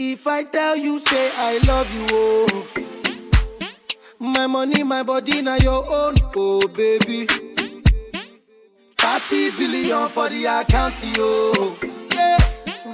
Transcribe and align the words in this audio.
If 0.00 0.28
I 0.28 0.44
tell 0.44 0.76
you, 0.76 1.00
say 1.00 1.32
I 1.36 1.58
love 1.66 1.92
you, 1.92 2.06
oh. 2.12 2.68
My 4.20 4.46
money, 4.46 4.84
my 4.84 5.02
body, 5.02 5.42
now 5.42 5.56
your 5.56 5.84
own, 5.90 6.14
oh 6.36 6.68
baby. 6.68 7.26
30 8.96 9.50
billion 9.58 10.08
for 10.08 10.28
the 10.28 10.44
account, 10.44 10.94
yo. 11.16 11.76
Yeah. 12.14 12.38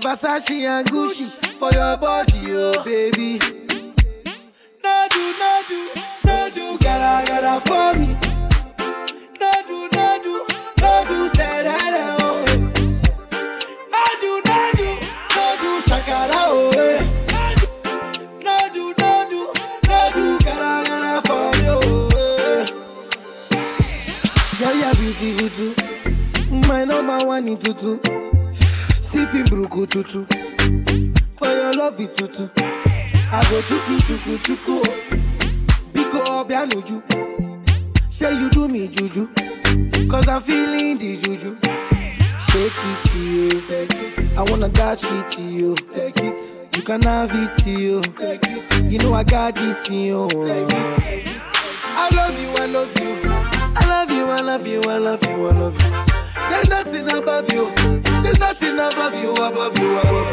Versace 0.00 0.62
and 0.66 0.88
Gucci 0.88 1.26
for 1.58 1.70
your 1.72 1.98
body, 1.98 2.40
oh 2.48 2.82
baby. 2.86 3.38
No 4.82 5.06
do, 5.10 5.34
no 5.38 5.62
do, 5.68 5.88
no 6.24 6.48
do, 6.54 6.78
gotta, 6.78 7.60
for 7.66 7.98
me. 7.98 8.16
No 9.38 9.52
do, 9.68 9.88
no 10.80 11.28
say 11.34 11.62
that, 11.64 11.83
Beautiful 25.24 25.72
too. 25.72 25.74
My 26.68 26.84
number 26.84 27.16
one 27.26 27.48
in 27.48 27.56
tutu. 27.56 27.98
Sipping 29.08 29.44
bruku 29.46 29.86
tutu. 29.88 30.26
For 31.38 31.48
your 31.48 31.72
love 31.72 31.98
it 31.98 32.14
tutu. 32.14 32.50
I 33.32 33.42
go 33.48 33.62
chuku 33.62 33.96
chuku 34.06 34.38
chuku. 34.44 34.82
Biko 35.94 36.20
obianuju. 36.44 37.02
Say 38.12 38.38
you 38.38 38.50
do 38.50 38.68
me 38.68 38.86
juju. 38.86 39.26
Cause 40.10 40.28
I'm 40.28 40.42
feeling 40.42 40.98
the 40.98 41.16
juju. 41.16 41.56
Shake 42.50 42.84
it 42.90 43.04
to 43.08 43.18
you. 43.18 43.62
I 44.36 44.42
wanna 44.50 44.68
dash 44.68 45.04
it 45.04 45.30
to 45.30 45.42
you. 45.42 45.74
Take 45.94 46.18
it. 46.18 46.76
You 46.76 46.82
can 46.82 47.00
have 47.00 47.30
it 47.32 47.62
to 47.62 47.70
you. 47.70 48.02
Take 48.02 48.42
it. 48.44 48.92
You 48.92 48.98
know 48.98 49.14
I 49.14 49.24
got 49.24 49.54
this 49.54 49.88
in 49.88 50.00
you. 50.04 50.28
I 51.96 52.10
love 52.12 52.38
you, 52.38 52.50
I 52.62 52.66
love 52.66 53.00
you. 53.00 53.33
I 54.30 54.40
love 54.40 54.66
you, 54.66 54.80
I 54.82 54.98
love 54.98 55.24
you, 55.26 55.46
I 55.46 55.48
love 55.48 55.48
you, 55.48 55.48
I 55.48 55.52
love 55.52 55.82
you. 55.82 55.90
There's 56.50 56.68
nothing 56.68 57.10
above 57.10 57.50
you. 57.52 57.70
There's 58.22 58.38
nothing 58.38 58.78
above 58.78 59.14
you, 59.22 59.32
above 59.32 59.78
you, 59.78 59.98
above 59.98 60.32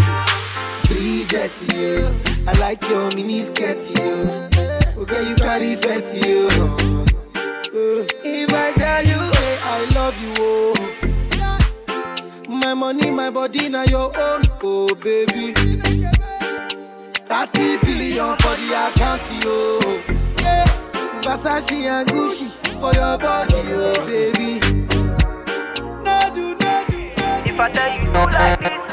you. 0.89 0.95
Bridget, 0.95 1.52
yeah. 1.73 2.09
I 2.47 2.53
like 2.59 2.84
your 2.89 3.09
mini 3.16 3.44
skirt, 3.44 3.78
yeah. 3.97 4.50
Okay, 4.97 5.23
you 5.30 5.36
carry 5.36 5.75
fancy, 5.75 6.19
yeah. 6.19 6.67
If 8.23 8.53
I 8.53 8.72
tell 8.73 9.03
you, 9.06 9.19
hey, 9.31 9.58
I 9.64 9.86
love 9.95 10.17
you, 10.22 10.34
oh. 10.39 10.75
My 12.50 12.73
money, 12.73 13.12
my 13.12 13.30
body, 13.30 13.69
now 13.69 13.84
your 13.84 14.12
own, 14.17 14.42
oh 14.64 14.94
baby. 14.95 15.53
30 15.53 15.78
billion 17.80 18.36
for 18.38 18.56
the 18.56 18.73
account, 18.88 19.22
yo. 19.44 19.80
Yeah. 20.44 20.66
Versace 21.22 21.84
and 21.86 22.08
Gucci 22.10 22.48
for 22.80 22.92
your 22.94 23.18
body, 23.18 23.54
oh 23.56 23.94
baby. 24.06 24.60
No 26.04 26.20
do, 26.34 26.56
no 26.56 26.84
do, 26.88 26.98
no 27.18 27.42
do. 27.44 27.50
If 27.50 27.60
I 27.60 27.70
tell 27.72 27.94
you 27.96 28.04
do 28.06 28.24
like 28.38 28.60
this, 28.60 28.92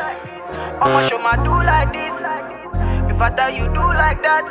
I'ma 0.80 1.08
show 1.08 1.18
my 1.18 1.36
do 1.36 1.54
like 1.64 1.92
this. 1.92 2.14
If 3.10 3.20
I 3.20 3.30
tell 3.34 3.50
you 3.50 3.64
do 3.72 3.80
like 3.80 4.22
that, 4.22 4.44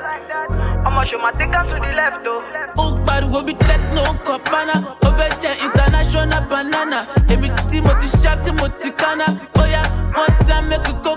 I'ma 0.86 1.03
show 1.03 1.20
my 1.20 1.31
take 1.33 1.53
am 1.53 1.67
to 1.67 1.75
the 1.75 1.94
left, 1.94 2.25
oh. 2.25 2.44
ó 2.78 3.05
pariwo 3.05 3.45
be 3.45 3.53
techno 3.53 4.03
kọ̀pánà 4.25 4.73
ó 5.08 5.09
fẹ́ 5.17 5.30
jẹ́ 5.42 5.53
international 5.66 6.44
banana 6.52 7.00
èmi 7.33 7.50
tí 7.70 7.78
mo 7.81 7.94
ti 8.02 8.08
ṣá 8.23 8.31
tí 8.44 8.52
mo 8.59 8.67
ti 8.81 8.89
kánná 9.02 9.25
bóyá 9.55 9.81
wọ́n 10.16 10.31
já 10.48 10.58
mẹ́kì 10.70 10.94
kó 11.03 11.14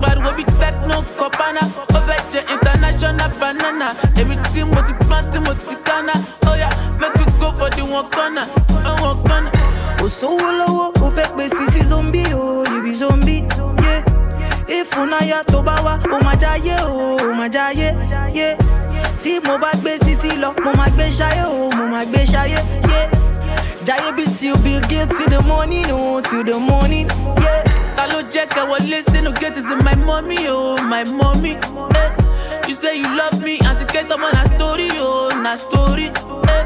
pariwo 0.00 0.30
bí 0.36 0.44
techno 0.60 0.96
kọ̀pánà 1.18 1.60
ó 1.96 1.98
fẹ́ 2.06 2.18
jẹ́ 2.32 2.42
international 2.54 3.30
banana 3.40 3.86
èmi 4.20 4.36
tí 4.52 4.60
mo 4.64 4.80
ti 4.86 4.92
gbọ́n 5.00 5.22
tí 5.32 5.38
mo 5.38 5.52
ti 5.54 5.74
kánná 5.86 6.12
bóyá 6.44 6.68
mẹ́kì 7.00 7.24
kó 7.40 7.52
for 7.58 7.70
the 7.70 7.82
one 7.82 8.06
corner 8.14 8.46
one 9.08 9.18
corner. 9.26 9.52
sówó 10.20 10.48
lọ́wọ́ 10.58 10.86
ó 11.04 11.10
fẹ́ 11.16 11.28
pè 11.36 11.44
sisi 11.56 11.80
zombi 11.90 12.22
o 12.34 12.64
you 12.70 12.82
be 12.84 12.92
zombi 13.00 13.36
yeah. 13.82 14.02
ìfúnnáyà 14.76 15.38
tó 15.52 15.62
bá 15.62 15.74
wá 15.84 15.94
ó 16.14 16.16
máa 16.24 16.36
jáyé 16.42 16.76
o 16.86 17.16
ó 17.16 17.32
máa 17.38 17.48
jáyé 17.48 17.88
yeah. 18.34 18.56
tí 19.22 19.40
mo 19.46 19.58
bá 19.58 19.70
gbé 19.80 19.98
sisi 20.04 20.30
lọ 20.42 20.50
mo 20.64 20.70
máa 20.78 20.88
gbé 20.94 21.04
ṣayé 21.18 21.44
o 21.46 21.70
mo 21.76 21.84
máa 21.92 22.04
gbé 22.04 22.24
ṣayé 22.32 22.60
yeah. 22.90 23.06
jáyé 23.86 24.12
bí 24.16 24.24
till 24.38 24.56
bill 24.64 24.80
gates 24.88 25.16
till 25.18 25.28
the 25.28 25.40
morning 25.48 25.86
o 25.92 26.20
till 26.20 26.44
the 26.44 26.58
morning. 26.58 27.06
Yeah. 27.42 27.67
Ta 27.98 28.06
ló 28.12 28.18
jẹ́ 28.32 28.46
kẹ́ 28.54 28.64
wọlé 28.70 28.98
sínú 29.10 29.30
gate 29.40 29.58
is 29.60 29.66
my 29.86 29.94
mommy 30.06 30.38
oh 30.48 30.76
my 30.92 31.02
mommy. 31.18 31.52
Eh. 32.02 32.10
you 32.68 32.74
say 32.80 32.94
you 33.02 33.08
love 33.20 33.38
me 33.46 33.54
àti 33.70 33.84
kẹ́tọ́ 33.92 34.16
mọ́ 34.22 34.30
na 34.36 34.42
story 34.54 34.88
oh 35.08 35.28
na 35.44 35.52
story. 35.64 36.06
Eh. 36.54 36.62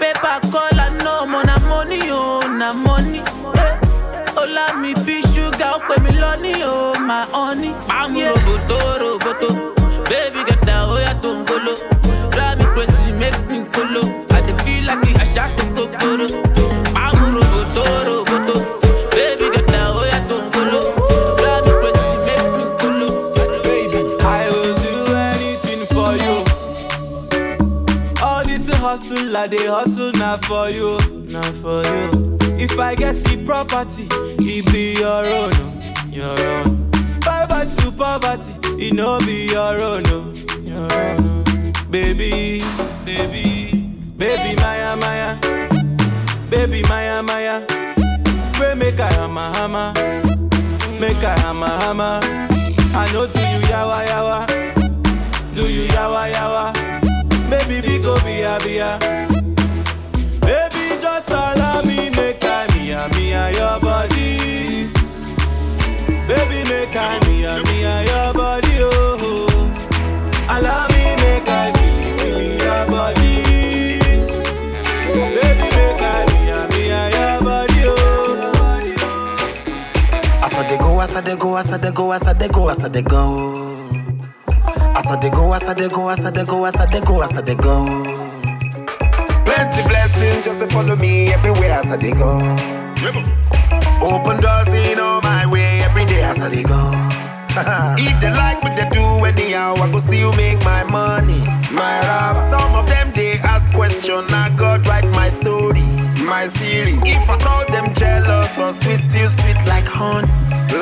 paper 0.00 0.36
kọ́lá 0.52 0.86
náà 1.04 1.14
ọmọ 1.24 1.38
na 1.48 1.54
money 1.68 2.00
oh 2.20 2.40
na 2.60 2.68
money. 2.84 3.20
Eh. 3.64 3.74
ọlá 4.42 4.64
mi 4.80 4.90
bí 5.04 5.16
ṣúgà 5.34 5.68
ó 5.76 5.78
pè 5.88 5.94
mí 6.04 6.10
lọ́ní 6.22 6.52
oh 6.72 6.92
my 7.08 7.22
honey. 7.34 7.72
pàmò 7.88 8.20
roboto 8.32 8.78
roboto 9.02 9.48
baby 10.10 10.40
gẹ̀dá 10.48 10.76
ó 10.92 10.96
yàtọ̀ 11.04 11.32
ń 11.36 11.38
gbolo. 11.46 11.72
me 12.58 12.64
crazy 12.74 13.10
make 13.20 13.40
me 13.50 13.58
kolo. 13.74 14.02
I 14.36 14.40
dey 14.46 14.56
feel 14.62 14.82
like 14.88 15.12
àṣà 15.24 15.44
tó 15.56 15.64
kòkòrò. 15.76 16.26
pàmò 16.96 17.24
roboto 17.36 17.84
roboto 18.08 18.25
I 29.36 29.46
dey 29.48 29.66
hustle 29.66 30.12
now 30.12 30.36
for 30.38 30.68
you, 30.70 30.98
now 31.28 31.42
for 31.52 31.82
you. 31.84 32.36
If 32.58 32.78
I 32.78 32.94
get 32.94 33.16
the 33.16 33.42
property, 33.44 34.06
it 34.40 34.66
be 34.72 34.94
your 34.98 35.24
own, 35.26 35.52
oh, 35.54 36.08
your 36.10 36.40
own. 36.50 36.90
Bye 37.20 37.46
bye 37.46 37.64
to 37.66 37.92
poverty, 37.92 38.54
it 38.82 38.94
no 38.94 39.18
be 39.20 39.46
your 39.52 39.80
own, 39.80 40.02
oh, 40.06 40.32
your 40.62 40.92
own. 40.92 41.28
oh. 41.28 41.72
Baby, 41.90 42.62
baby, 43.04 43.86
baby, 44.16 44.56
Maya, 44.60 44.96
Maya, 44.96 45.36
baby, 46.50 46.82
Maya, 46.88 47.22
Maya. 47.22 47.64
Pray 48.54 48.74
make 48.74 48.98
I 48.98 49.12
hammer, 49.12 49.42
hammer, 49.58 49.92
make 50.98 51.22
I 51.22 51.38
hammer, 51.40 51.68
hammer. 51.68 52.20
I 52.98 53.12
know 53.12 53.26
do 53.26 53.38
you 53.38 53.60
yawa 53.68 54.02
yawa, 54.06 54.46
do 55.54 55.70
you 55.70 55.88
yawa 55.90 56.32
yawa, 56.32 56.72
baby 57.50 57.80
go 58.06 58.14
bia 58.24 58.58
bia. 58.62 58.98
Baby 60.46 60.84
just 61.02 61.30
allow 61.30 61.82
me 61.82 62.08
make 62.10 62.38
I 62.44 62.66
mia 62.74 63.02
mia 63.16 63.50
your 63.58 63.80
body. 63.80 64.86
Baby 66.28 66.60
make 66.70 66.94
I 66.94 67.18
mia 67.26 67.62
mia 67.66 67.94
your 68.06 68.32
body 68.32 68.74
oh. 68.78 69.72
Allow 70.48 70.86
me 70.94 71.04
make 71.22 71.48
I 71.48 71.72
feel 71.74 71.98
feel 72.18 72.40
your 72.64 72.86
body. 72.86 73.34
Baby 75.34 75.66
make 75.76 76.02
I 76.02 76.24
mia 76.32 76.58
mia 76.70 77.00
your 77.16 77.34
body 77.42 77.82
oh. 77.86 78.52
As 80.44 80.54
I 80.54 80.68
dey 80.68 80.76
go, 80.78 81.00
as 81.00 81.14
I 81.16 81.20
dey 81.22 81.34
go, 81.36 81.56
as 81.56 81.72
I 81.72 81.76
dey 81.78 81.90
go, 81.90 82.12
as 82.12 82.22
I 82.26 82.32
dey 82.32 82.48
go, 82.48 82.68
as 82.68 82.84
I 82.84 82.88
dey 82.88 83.02
go. 83.02 83.65
As 85.06 85.12
I 85.12 85.20
dey 85.20 85.30
go, 85.30 85.52
as 85.52 85.62
I 85.68 85.74
dey 85.74 85.88
go, 85.88 86.08
as 86.08 86.24
I 86.24 86.30
dey 86.30 86.44
go, 86.44 86.64
as 86.64 86.74
I 86.76 86.86
dey 86.90 87.00
go, 87.00 87.22
as 87.22 87.36
I 87.36 87.40
dey 87.42 87.54
go. 87.54 87.84
Plenty 89.46 89.82
blessings 89.88 90.44
just 90.44 90.58
to 90.58 90.66
follow 90.66 90.96
me 90.96 91.28
everywhere 91.32 91.72
as 91.72 91.86
I 91.86 91.96
dey 91.96 92.10
go. 92.12 92.34
Open 94.02 94.40
doors 94.40 94.68
in 94.68 94.98
all 94.98 95.20
my 95.22 95.46
way 95.46 95.80
every 95.82 96.04
day 96.06 96.22
as 96.24 96.40
I 96.40 96.50
dey 96.50 96.64
go. 96.64 96.90
if 97.98 98.20
they 98.20 98.30
like 98.30 98.60
what 98.64 98.74
they 98.76 98.88
do 98.90 99.04
anyhow, 99.24 99.74
I 99.76 99.90
go 99.92 99.98
still 100.00 100.32
make 100.34 100.62
my 100.64 100.82
money. 100.84 101.38
My 101.70 102.00
rap, 102.02 102.36
some 102.50 102.74
of 102.74 102.88
them 102.88 103.12
they 103.14 103.38
ask 103.38 103.70
question, 103.72 104.24
I 104.30 104.50
God 104.56 104.84
write 104.88 105.06
my 105.12 105.28
story, 105.28 105.82
my 106.26 106.46
series. 106.48 107.00
If 107.04 107.30
I 107.30 107.38
saw 107.38 107.64
them 107.72 107.94
jealous 107.94 108.58
or 108.58 108.72
sweet, 108.72 108.98
still 109.08 109.30
sweet 109.30 109.56
like 109.66 109.86
honey, 109.86 110.26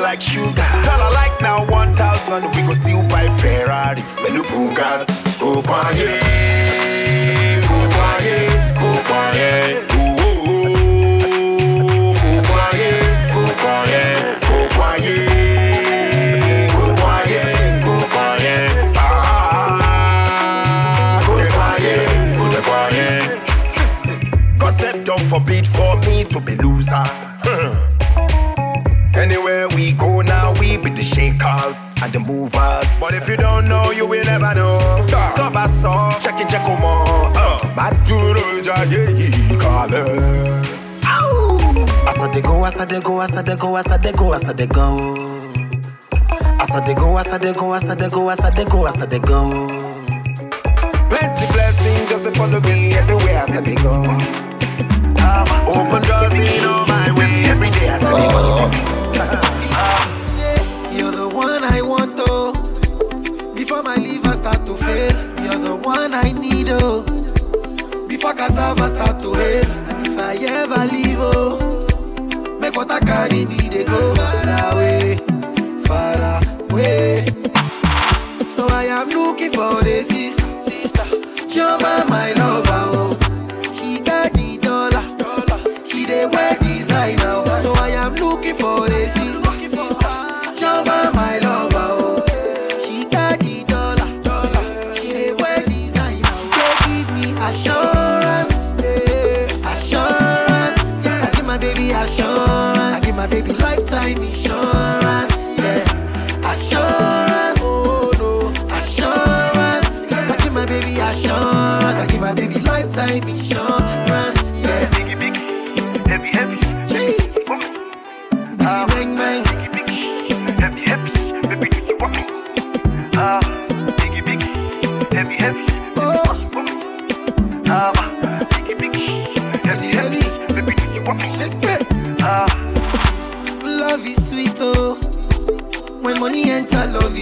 like 0.01 0.21
sugar. 0.21 0.61
I 0.61 1.09
like 1.13 1.41
now 1.41 1.65
1,000, 1.67 2.43
we 2.55 2.61
go 2.63 2.73
still 2.73 3.03
buy 3.03 3.27
Ferrari, 3.39 4.03
menu 4.23 4.41
Bugatti, 4.43 5.39
go 5.39 5.53
go 5.55 5.61
quiet, 9.03 9.87
go 9.89 10.05
ooh, 10.25 10.73
go 12.13 12.41
go 17.83 18.05
quiet. 18.09 18.65
Ah. 18.97 19.45
God 24.57 24.73
said, 24.75 25.03
don't 25.03 25.21
forbid 25.21 25.67
for 25.67 25.97
me 26.01 26.23
to 26.25 26.39
be 26.39 26.55
loser. 26.55 27.34
The 31.45 32.01
and 32.03 32.13
the 32.13 32.19
movers. 32.19 32.87
But 32.99 33.13
if 33.13 33.29
you 33.29 33.37
don't 33.37 33.67
know, 33.67 33.91
you 33.91 34.07
will 34.07 34.25
never 34.25 34.53
know. 34.55 35.05
Toba 35.35 35.69
so, 35.81 35.91
check 36.19 36.39
it, 36.41 36.49
check 36.49 36.65
more. 36.79 37.29
Maduro 37.77 38.45
jaye 38.65 39.57
kale. 39.59 40.03
Asa 42.07 42.27
de 42.31 42.41
go, 42.41 42.63
asa 42.65 42.85
de 42.85 42.99
go, 42.99 43.19
asa 43.21 43.43
de 43.43 43.55
go, 43.55 43.75
asa 43.75 43.97
de 43.97 44.11
go, 44.11 44.33
asa 44.33 44.53
de 44.53 44.65
go. 44.67 45.15
Asa 46.59 46.81
de 46.81 46.93
go, 46.95 47.17
asa 47.17 47.37
de 47.37 47.53
go, 47.53 47.73
asa 47.73 47.95
de 47.95 48.09
go, 48.09 48.29
asa 48.29 48.49
de 48.51 48.65
go, 48.65 48.85
asa 48.87 49.05
de 49.05 49.19
go. 49.19 49.49
Plenty 51.09 51.45
blessings 51.53 52.09
just 52.09 52.23
to 52.23 52.31
follow 52.31 52.59
me 52.61 52.93
everywhere 52.93 53.37
as 53.37 53.51
I 53.51 53.61
be 53.61 53.75
go. 53.75 54.01
Open 55.69 56.01
doors 56.09 56.33
in 56.33 56.65
all 56.65 56.85
my 56.87 57.11
way 57.17 57.45
every 57.45 57.69
day 57.69 57.87
as 57.89 58.03
I 58.03 58.11
be 58.17 58.25
go. 58.33 58.94
I 66.17 66.31
need, 66.31 66.69
oh. 66.69 67.03
Before 68.07 68.33
cassava 68.33 68.89
start 68.89 69.21
to 69.21 69.33
hail, 69.33 69.65
and 69.65 70.07
if 70.07 70.17
I 70.17 70.35
ever 70.61 70.85
leave, 70.93 71.17
oh, 71.19 72.57
make 72.59 72.73
water 72.75 72.99
carry 73.05 73.43
me, 73.45 73.57
they 73.57 73.83
go 73.83 74.15
far 74.15 74.71
away, 74.71 75.17
far 75.83 76.39
away. 76.71 77.25
So 78.47 78.65
I 78.69 78.85
am 78.85 79.09
looking 79.09 79.51
for 79.51 79.85
a 79.85 80.03
sister, 80.03 80.45
Jova, 81.51 82.07
my 82.07 82.31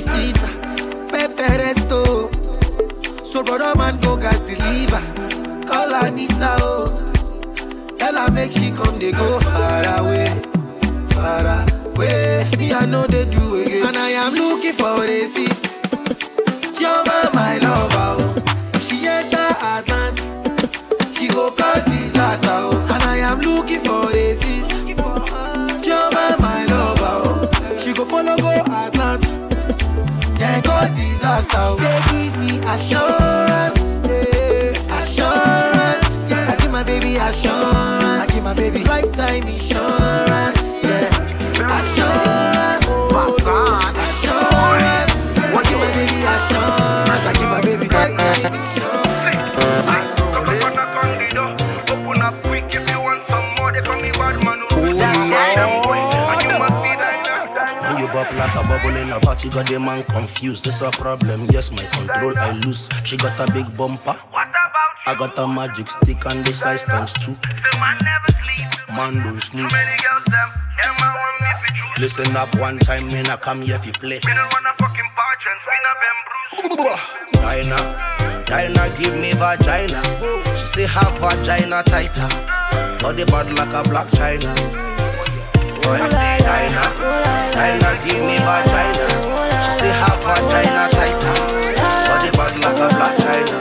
love. 0.08 1.10
Pepe 1.10 1.44
resto. 1.62 2.30
So 3.26 3.44
brother 3.44 3.74
man 3.78 4.00
go 4.00 4.18
gas 4.18 4.40
deliver. 4.42 5.02
Call 5.68 5.94
Anita, 5.94 6.56
oh. 6.60 6.86
Tell 7.98 8.16
her 8.16 8.32
make 8.32 8.52
she 8.52 8.72
come, 8.72 9.00
they 9.00 9.12
go 9.12 9.40
far 9.40 9.84
away, 10.00 10.28
far 11.12 11.46
away. 11.96 12.50
Me 12.58 12.74
I 12.74 12.86
know 12.86 13.08
they 13.08 13.26
do 13.26 13.62
again, 13.62 13.88
and 13.88 13.98
I 13.98 14.10
am 14.10 14.34
looking 14.34 14.74
for 14.74 15.06
a 15.06 15.26
sister. 15.28 15.70
Jova, 16.78 17.34
my 17.34 17.58
lover, 17.60 18.23
oh. 31.54 31.78
Say 31.78 32.00
give 32.12 32.36
me 32.40 32.60
assurance, 32.66 33.81
yeah, 34.07 34.98
assurance. 34.98 36.07
I 36.31 36.56
give 36.60 36.72
my 36.72 36.84
baby 36.84 37.16
assurance. 37.18 38.22
I 38.24 38.28
give 38.34 38.44
my 38.44 38.54
baby 38.54 38.84
lifetime 38.84 39.44
insurance, 39.48 40.60
yeah, 40.84 41.10
assurance. 41.78 42.86
Oh, 42.88 43.36
assurance. 44.04 45.13
I 45.54 45.62
give 45.68 45.80
my 45.80 45.92
baby 45.94 46.18
assurance. 46.34 47.24
I 47.24 47.34
give 47.38 47.50
my 47.50 47.62
baby 47.62 47.88
lifetime 47.88 48.54
insurance. 48.54 48.94
Open 50.34 50.78
up 50.78 51.04
on 51.04 51.10
the 51.19 51.28
door, 51.34 51.51
open 51.94 52.22
up 52.22 52.36
quick 52.44 52.66
if 52.74 52.89
you 52.89 53.00
want 53.00 53.22
some 53.28 53.46
more. 53.57 53.72
They 53.72 53.81
call 53.81 54.00
me 54.01 54.12
bad 54.12 54.36
man, 54.44 54.60
oh, 54.72 54.75
them 54.75 55.81
boy, 55.84 56.00
and 56.00 56.42
you 56.42 56.51
must 56.60 56.78
be 56.84 56.92
dying. 56.98 57.22
When 57.84 57.98
you 58.01 58.07
bubble 58.07 58.38
like 58.38 58.56
a 58.56 58.62
bubble 58.68 58.96
in 58.98 59.12
a 59.12 59.19
party, 59.34 59.50
got 59.50 59.66
the 59.68 59.80
man 59.80 60.04
confused. 60.04 60.66
This 60.66 60.82
a 60.82 60.92
problem. 60.92 61.46
Yes, 61.50 61.72
my 61.72 61.84
control 61.98 62.38
I 62.38 62.52
lose. 62.66 62.90
She 63.04 63.18
got 63.18 63.38
a 63.40 63.52
big 63.52 63.66
bumper. 63.78 64.14
What 64.32 64.48
about 64.50 65.08
I 65.08 65.16
got 65.16 65.38
a 65.40 65.48
magic 65.48 65.90
stick 65.90 66.26
and 66.26 66.46
the 66.46 66.54
size 66.54 66.84
times 66.84 67.14
two. 67.14 67.36
Man. 67.82 69.24
Don't 69.24 69.42
snooze. 69.42 69.50
Too 69.50 69.76
many 69.76 69.98
girls, 70.06 70.26
them, 70.30 70.50
them 70.78 70.94
man 71.02 71.14
want 71.18 71.42
me 71.42 71.50
for. 71.96 72.02
Listen 72.02 72.36
up 72.36 72.54
one 72.60 72.78
time, 72.78 73.08
me 73.08 73.24
not 73.24 73.42
come 73.42 73.62
here 73.64 73.76
if 73.76 73.86
you 73.86 73.92
play. 73.94 74.22
Me 74.24 74.34
don't 74.34 74.54
wanna 74.54 74.74
fucking 74.78 75.10
pageant, 75.18 75.62
me 75.66 75.78
not 75.82 75.98
them 76.04 76.18
bruise. 76.30 77.02
Dinah, 77.42 78.46
Dinah 78.46 78.90
give 79.00 79.16
me 79.20 79.34
vagina. 79.34 80.02
She 80.58 80.66
say 80.74 80.86
her 80.86 81.10
vagina 81.18 81.82
tighter. 81.84 82.30
Body 83.00 83.26
bad 83.26 83.52
like 83.58 83.74
a 83.74 83.90
black 83.90 84.10
china. 84.12 84.93
Boy, 85.84 86.00
Dinah, 86.00 86.90
Dinah 87.52 87.96
give 88.06 88.24
me 88.24 88.38
vagina. 88.40 89.08
She 89.64 89.72
say 89.80 89.92
her 89.92 90.16
vagina 90.24 90.88
tighter. 90.96 91.36
Body 92.08 92.30
bad 92.38 92.54
like 92.64 92.80
a 92.80 92.88
black 92.96 93.16
china. 93.20 93.58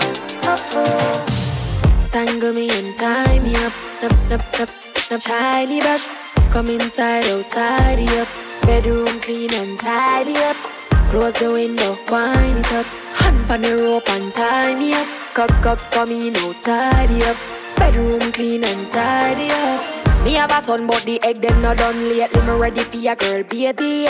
Tangle 2.12 2.52
me 2.52 2.70
and 2.70 2.96
tie 2.96 3.38
me 3.40 3.56
up. 3.56 3.72
Nap, 4.02 4.14
nap, 4.30 4.42
nap, 4.56 4.70
nap, 5.10 5.20
shiny 5.20 5.80
brush. 5.80 6.06
Come 6.52 6.70
inside, 6.70 7.24
oh, 7.26 7.38
outside 7.38 7.98
up. 8.20 8.28
Bedroom 8.66 9.18
clean 9.20 9.52
and 9.54 9.80
tidy 9.80 10.36
up. 10.36 10.56
Close 11.10 11.34
the 11.40 11.50
window, 11.50 11.98
wind 12.08 12.58
it 12.58 12.72
up. 12.72 12.86
Hand 13.18 13.50
on 13.50 13.62
the 13.62 13.76
rope 13.82 14.08
and 14.10 14.32
tie 14.32 14.74
me 14.76 14.94
up. 14.94 15.08
Cock, 15.34 15.50
cock, 15.60 15.78
come 15.90 16.12
in, 16.12 16.34
oh, 16.36 16.50
outside 16.50 17.10
up. 17.24 17.36
Bedroom 17.76 18.30
clean 18.30 18.62
and 18.62 18.92
tidy 18.92 19.50
up. 19.50 20.01
Me 20.24 20.34
have 20.34 20.52
a 20.52 20.64
son, 20.64 20.86
but 20.86 21.02
the 21.02 21.20
egg 21.24 21.36
them 21.40 21.60
not 21.62 21.78
done 21.78 22.08
lately. 22.08 22.40
Me 22.42 22.52
ready 22.52 22.84
for 22.84 22.96
your 22.96 23.16
girl, 23.16 23.42
baby. 23.42 24.06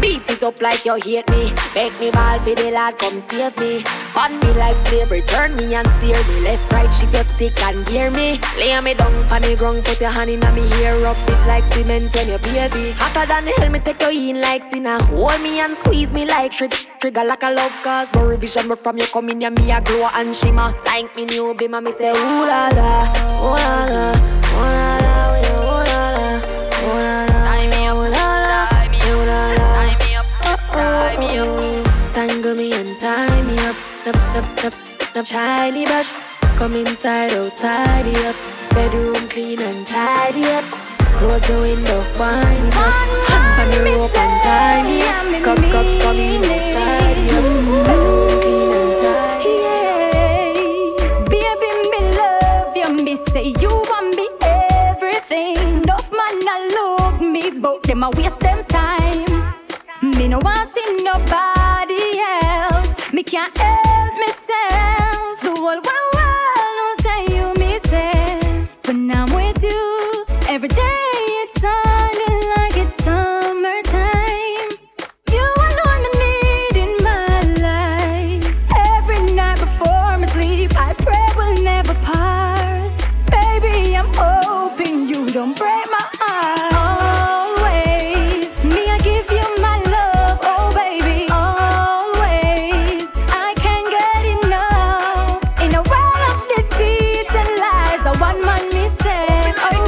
Beat 0.00 0.28
it 0.30 0.42
up 0.42 0.60
like 0.60 0.84
you 0.84 0.94
hate 0.96 1.28
me. 1.30 1.52
Make 1.74 1.98
me 2.00 2.10
ball 2.10 2.38
for 2.40 2.54
the 2.54 2.70
lad, 2.70 2.98
come 2.98 3.22
save 3.28 3.56
me. 3.58 3.84
On 4.16 4.32
me 4.40 4.52
like 4.54 4.76
slavery, 4.86 5.20
turn 5.22 5.54
me 5.56 5.74
and 5.74 5.86
steer 5.98 6.16
me. 6.28 6.40
Left, 6.40 6.72
right, 6.72 6.92
shift 6.94 7.12
your 7.12 7.24
stick 7.24 7.62
and 7.62 7.84
gear 7.86 8.10
me. 8.10 8.40
Lay 8.58 8.78
me 8.80 8.94
down 8.94 9.14
on 9.30 9.42
the 9.42 9.54
ground, 9.56 9.84
put 9.84 10.00
your 10.00 10.10
hand 10.10 10.30
in 10.30 10.40
me 10.54 10.68
hair, 10.76 10.98
rub 11.00 11.16
it 11.28 11.46
like 11.46 11.70
cement 11.74 12.14
when 12.14 12.28
you 12.28 12.38
baby. 12.38 12.92
Hotter 12.96 13.26
than 13.26 13.46
hell, 13.46 13.68
me 13.68 13.78
take 13.80 14.00
you 14.00 14.30
in 14.30 14.40
like 14.40 14.62
sinner. 14.72 14.98
Hold 15.04 15.40
me 15.42 15.60
and 15.60 15.76
squeeze 15.76 16.12
me 16.12 16.24
like 16.24 16.52
trick. 16.52 16.72
Trigger 17.00 17.24
like 17.24 17.42
a 17.42 17.50
love 17.50 17.72
cause 17.82 18.08
no 18.14 18.24
revision, 18.24 18.68
but 18.68 18.82
from 18.82 18.96
you 18.98 19.06
come 19.06 19.28
in, 19.28 19.42
yeah, 19.42 19.50
me 19.50 19.70
a 19.70 19.80
glow 19.80 20.08
and 20.14 20.34
shimmer. 20.34 20.74
Like 20.86 21.14
me 21.16 21.26
new 21.26 21.54
bimmer, 21.54 21.82
me 21.82 21.92
say 21.92 22.10
ooh 22.10 22.46
la 22.46 22.68
la, 22.68 23.42
ooh 23.42 23.56
la, 23.56 23.84
la 23.84 24.33
nap, 35.14 35.24
nap, 35.24 35.26
shiny 35.26 35.84
brush. 35.84 36.12
Come 36.56 36.76
inside, 36.76 37.32
oh, 37.32 37.46
outside 37.46 38.06
up. 38.26 38.36
Bedroom 38.70 39.28
clean 39.28 39.60
and 39.60 39.86
tidy 39.86 40.44
up. 40.44 40.64
Close 41.18 41.40
the 41.42 41.60
window, 41.60 42.00
wind 42.18 42.66
it 42.66 42.76
up. 42.76 42.92
Hand 43.28 43.60
on 43.60 43.70
the 43.70 43.90
rope 43.90 44.16
and 44.16 44.88
me 44.88 45.02
up. 45.02 45.44
Come, 45.44 45.62
come, 45.70 46.00
come 46.00 46.16
in, 46.16 46.42
oh, 46.42 46.54
outside 46.54 47.18
up. 47.18 47.44
Bedroom 47.86 48.40
clean 48.42 48.72
and 48.78 48.92
tidy 49.02 49.54
Yeah, 51.06 51.24
baby, 51.30 51.70
me 51.90 52.00
love 52.18 52.76
you. 52.76 53.04
Me 53.04 53.16
say 53.16 53.54
you 53.60 53.70
want 53.70 54.16
me 54.16 54.28
everything. 54.42 55.82
Enough 55.82 56.10
man 56.12 56.48
a 56.48 56.74
love 56.74 57.20
me, 57.20 57.50
but 57.50 57.82
them 57.84 58.02
a 58.02 58.10
waste 58.10 58.40
them 58.40 58.64
time. 58.64 59.54
Me 60.02 60.28
no 60.28 60.38
want 60.38 60.68
see 60.70 61.04
nobody 61.04 61.73
break 85.52 85.86
my 85.90 86.08
heart. 86.20 86.72
Always, 86.74 88.48
me, 88.64 88.88
I 88.88 88.98
give 89.04 89.28
you 89.30 89.44
my 89.60 89.76
love, 89.92 90.38
oh 90.42 90.70
baby. 90.72 91.28
Always, 91.30 93.08
I 93.28 93.52
can't 93.56 93.88
get 93.90 94.24
enough. 94.36 95.42
In 95.60 95.74
a 95.74 95.82
world 95.82 96.22
of 96.30 96.38
deceit 96.48 97.28
and 97.34 97.50
lies, 97.60 98.06
oh 98.08 98.14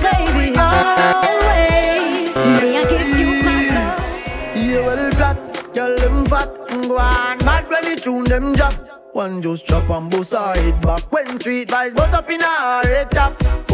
baby. 0.03 0.47
Always, 0.59 2.35
me, 2.61 2.69
I 2.77 2.85
give 2.91 3.09
you 3.19 3.31
my 3.43 3.59
love. 3.73 4.03
Girl, 5.75 5.97
them 5.97 6.25
fat, 6.27 6.51
mad 7.45 7.69
when 7.71 7.85
the 7.85 7.97
tune 8.01 8.25
them 8.25 8.55
drop. 8.55 8.75
One 9.13 9.41
just 9.41 9.65
chop 9.67 9.89
and 9.89 10.11
bust 10.11 10.33
her 10.35 10.53
head 10.53 10.81
back 10.83 11.11
When 11.11 11.39
treat 11.39 11.69
vibes 11.69 11.95
bust 11.95 12.13
up 12.13 12.29
in 12.31 12.41
her 12.43 12.83
head 12.85 13.11
top 13.11 13.66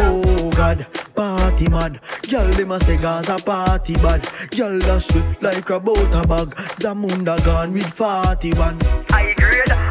God, 0.56 0.86
party 1.14 1.68
mad. 1.68 2.00
Girl 2.28 2.50
dem 2.52 2.72
a 2.72 2.80
say 2.80 2.96
Gaza 2.96 3.36
party 3.44 3.94
bad. 3.96 4.26
Girl 4.50 4.78
dash 4.78 5.06
sweet 5.06 5.24
like 5.42 5.68
a 5.70 5.80
butter 5.80 6.26
bag. 6.26 6.54
Zamunda 6.80 7.42
gone 7.44 7.72
with 7.72 7.86
41 7.86 8.78
I. 9.10 9.31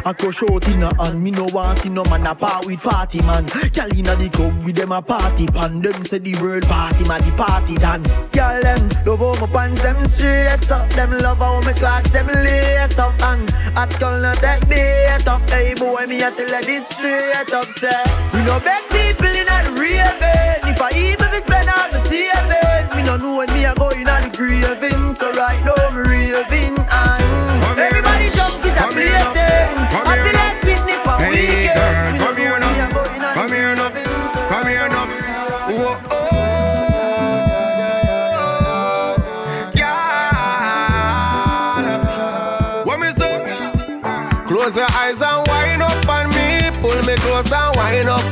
I 0.04 0.12
crush 0.12 0.42
out 0.42 0.66
in 0.66 0.82
a 0.82 0.92
hand, 1.00 1.22
me 1.22 1.30
no 1.30 1.44
want 1.52 1.78
see 1.78 1.88
no 1.88 2.02
man 2.04 2.26
a 2.26 2.34
part 2.34 2.66
with 2.66 2.80
40 2.80 3.22
man. 3.22 3.46
Girl 3.72 3.86
inna 3.96 4.16
the 4.16 4.28
club 4.32 4.64
with 4.64 4.74
them 4.74 4.90
a 4.90 5.00
party 5.00 5.46
pan. 5.46 5.80
Them 5.80 6.04
say 6.04 6.18
the 6.18 6.34
world 6.42 6.64
pass 6.64 6.98
him 6.98 7.10
a 7.10 7.20
the 7.20 7.30
party 7.36 7.76
done. 7.76 8.02
Girl 8.32 8.62
them 8.62 8.88
love 9.06 9.20
how 9.20 9.46
my 9.46 9.52
pants 9.52 9.80
them 9.80 10.00
straight 10.08 10.70
up. 10.70 10.90
Them 10.90 11.12
love 11.18 11.38
how 11.38 11.60
my 11.60 11.72
clocks 11.72 12.10
them 12.10 12.26
lace 12.26 12.98
up. 12.98 13.14
And 13.22 13.48
at 13.78 13.94
girl 14.00 14.20
no 14.20 14.34
take 14.34 14.68
bait 14.68 15.28
up. 15.28 15.48
Hey 15.48 15.74
boy, 15.74 16.04
me 16.06 16.20
a 16.22 16.32
tell 16.32 16.50
her 16.50 16.62
this 16.62 16.88
straight 16.88 17.52
up. 17.52 17.66
Say 17.66 18.02
we 18.34 18.42
no 18.42 18.58
beg 18.58 18.82
people 18.90 19.26
inna 19.26 19.70
the 19.70 19.78
raving. 19.78 20.66
If 20.66 20.82
I 20.82 20.90
even 20.98 21.30
if 21.30 21.46
spend 21.46 21.68
all 21.70 21.90
the 21.94 22.02
saving, 22.10 22.98
me 22.98 23.06
no 23.06 23.16
know 23.18 23.36
when 23.38 23.52
me 23.54 23.66
a 23.66 23.74
go 23.74 23.92
inna 23.92 24.18
the 24.18 24.34
graving. 24.36 25.14
So 25.14 25.30
right 25.34 25.62
now 25.64 25.78
me 25.94 26.32
raving 26.32 26.74
and 26.74 27.11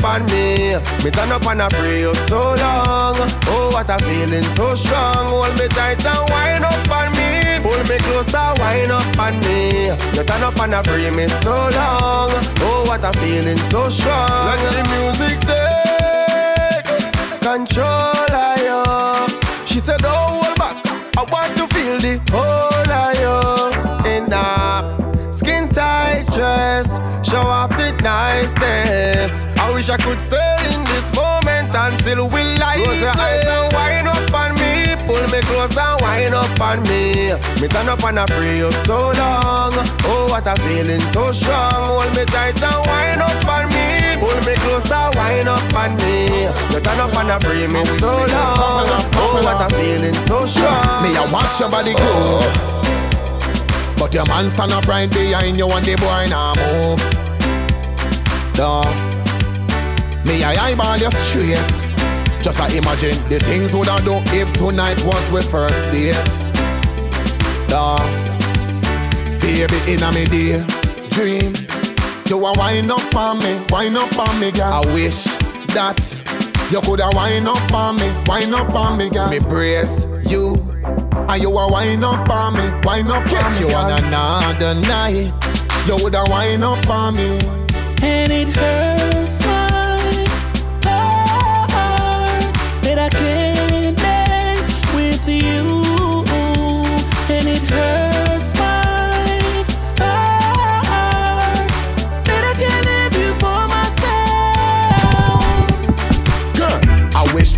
up 0.00 0.04
on 0.04 0.24
me. 0.26 0.76
Me 1.04 1.10
turn 1.10 1.32
up 1.32 1.46
and 1.46 1.62
I 1.62 1.68
pray 1.68 2.00
you 2.00 2.14
so 2.14 2.54
long. 2.54 3.16
Oh, 3.46 3.70
what 3.72 3.90
a 3.90 3.98
feeling 4.04 4.42
so 4.42 4.74
strong. 4.74 5.28
Hold 5.28 5.52
me 5.58 5.68
tight 5.68 6.04
and 6.04 6.30
wind 6.30 6.64
up 6.64 6.90
on 6.90 7.10
me. 7.12 7.60
Pull 7.62 7.78
me 7.88 7.98
close 8.04 8.34
and 8.34 8.58
wind 8.58 8.92
up 8.92 9.18
on 9.18 9.38
me. 9.40 9.86
You 10.16 10.24
turn 10.24 10.42
up 10.42 10.58
and 10.60 10.74
I 10.74 10.82
pray 10.82 11.10
me 11.10 11.28
so 11.28 11.50
long. 11.50 12.30
Oh, 12.60 12.84
what 12.86 13.04
a 13.04 13.12
feeling 13.18 13.58
so 13.58 13.88
strong. 13.88 14.46
Let 14.46 14.74
the 14.76 14.82
music 14.94 15.40
take 15.48 16.86
control 17.40 18.34
of 18.44 18.58
you. 18.66 19.66
She 19.66 19.80
said, 19.80 20.00
don't 20.00 20.44
hold 20.44 20.56
back. 20.56 20.76
I 21.16 21.22
want 21.30 21.56
to 21.56 21.66
feel 21.68 21.98
the 21.98 22.20
whole 22.30 22.90
of 23.02 23.14
you 23.22 24.10
in 24.10 24.32
a 24.32 25.32
skin 25.32 25.68
tight 25.68 26.24
dress. 26.32 26.98
Show 27.22 27.38
off 27.38 27.70
the 27.70 27.92
niceness. 28.02 29.44
I 29.80 29.82
wish 29.82 29.88
I 29.88 29.96
could 29.96 30.20
stay 30.20 30.56
in 30.76 30.84
this 30.92 31.08
moment 31.16 31.72
until 31.72 32.28
we 32.28 32.44
light 32.60 32.84
Close 32.84 33.00
your 33.00 33.16
eyes 33.16 33.48
and 33.48 33.72
wind 33.72 34.08
up 34.12 34.28
on 34.36 34.52
me. 34.60 34.92
Pull 35.08 35.24
me 35.32 35.40
close 35.48 35.72
and 35.72 35.96
wind 36.04 36.34
up 36.34 36.60
on 36.60 36.82
me. 36.84 37.32
Me 37.62 37.66
turn 37.66 37.88
up 37.88 38.04
and 38.04 38.20
I 38.20 38.26
pray 38.26 38.58
you 38.58 38.70
so 38.84 39.08
long. 39.16 39.72
Oh, 40.04 40.28
what 40.28 40.44
a 40.44 40.52
feeling 40.60 41.00
so 41.00 41.32
strong. 41.32 41.72
Hold 41.72 42.12
me 42.12 42.28
tight 42.28 42.60
and 42.60 42.76
wind 42.92 43.24
up 43.24 43.48
on 43.48 43.72
me. 43.72 44.20
Pull 44.20 44.36
me 44.44 44.52
close 44.60 44.92
and 44.92 45.16
wind 45.16 45.48
up 45.48 45.72
on 45.72 45.96
me. 45.96 46.44
You 46.76 46.80
turn 46.84 47.00
up 47.00 47.16
and 47.16 47.32
I 47.32 47.38
pray 47.40 47.66
me 47.66 47.82
so 47.96 48.20
long. 48.20 48.84
Oh, 49.16 49.40
what 49.40 49.64
a 49.64 49.74
feeling 49.80 50.12
so 50.12 50.44
strong. 50.44 51.08
Me, 51.08 51.16
I 51.16 51.24
watch 51.32 51.56
your 51.56 51.70
body 51.72 51.96
go. 51.96 52.44
But 53.96 54.12
your 54.12 54.26
man 54.26 54.50
stand 54.50 54.72
up 54.72 54.86
right 54.86 55.08
behind 55.08 55.56
you 55.56 55.72
and 55.72 55.84
the 55.86 55.96
boy 55.96 56.28
now 56.28 56.52
move. 56.60 57.00
Duh. 58.52 59.09
Me, 60.30 60.44
I 60.44 60.54
eyeball 60.70 60.96
you 60.96 61.10
straight. 61.10 61.58
Just 62.40 62.60
I 62.60 62.68
imagine 62.70 63.18
the 63.28 63.40
things 63.40 63.74
would 63.74 63.88
I 63.88 63.98
do 64.04 64.14
if 64.38 64.52
tonight 64.52 65.02
was 65.04 65.24
with 65.32 65.50
first 65.50 65.82
date. 65.90 66.14
Duh. 67.66 67.98
Baby, 69.42 69.78
in 69.90 70.02
a 70.06 70.12
me 70.14 70.24
day 70.30 70.62
dream. 71.10 71.52
You 72.28 72.46
a 72.46 72.52
wind 72.56 72.92
up 72.92 73.14
on 73.16 73.38
me, 73.38 73.58
wind 73.70 73.96
up 73.96 74.16
on 74.16 74.38
me, 74.38 74.52
girl. 74.52 74.72
I 74.72 74.94
wish 74.94 75.24
that 75.74 75.98
you 76.70 76.80
coulda 76.80 77.10
wind 77.12 77.48
up 77.48 77.74
on 77.74 77.96
me, 77.96 78.08
wind 78.26 78.54
up 78.54 78.72
on 78.72 78.98
me, 78.98 79.10
girl. 79.10 79.30
Me 79.30 79.40
brace 79.40 80.06
you, 80.30 80.54
and 81.26 81.42
you 81.42 81.50
a 81.58 81.72
wind 81.72 82.04
up 82.04 82.30
on 82.30 82.54
me, 82.54 82.66
wind 82.86 83.10
up 83.10 83.26
on 83.32 83.50
me, 83.50 83.58
you 83.58 83.74
on 83.74 84.04
another 84.04 84.74
night. 84.74 85.32
You 85.88 85.96
woulda 85.96 86.22
wind 86.28 86.62
up 86.62 86.88
on 86.88 87.16
me. 87.16 87.38
And 88.02 88.30
it 88.30 88.48
hurts 88.56 89.39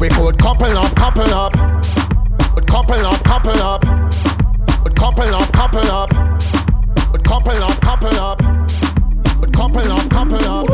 we 0.03 0.09
could 0.09 0.37
couple 0.37 0.67
up, 0.67 0.97
couple 0.97 1.23
up, 1.33 1.53
But 2.57 2.67
couple 2.67 2.95
up, 3.07 3.23
couple 3.23 3.53
up, 3.63 3.83
But 4.83 4.97
couple 4.97 5.23
up, 5.23 5.53
couple 5.53 5.79
up, 5.79 6.11
But 7.13 7.25
couple 7.25 7.53
up, 7.53 7.81
couple 7.81 8.09
up, 8.19 8.39
But 9.41 9.53
couple 9.55 9.93
up, 9.93 10.11
couple 10.11 10.43
up. 10.43 10.67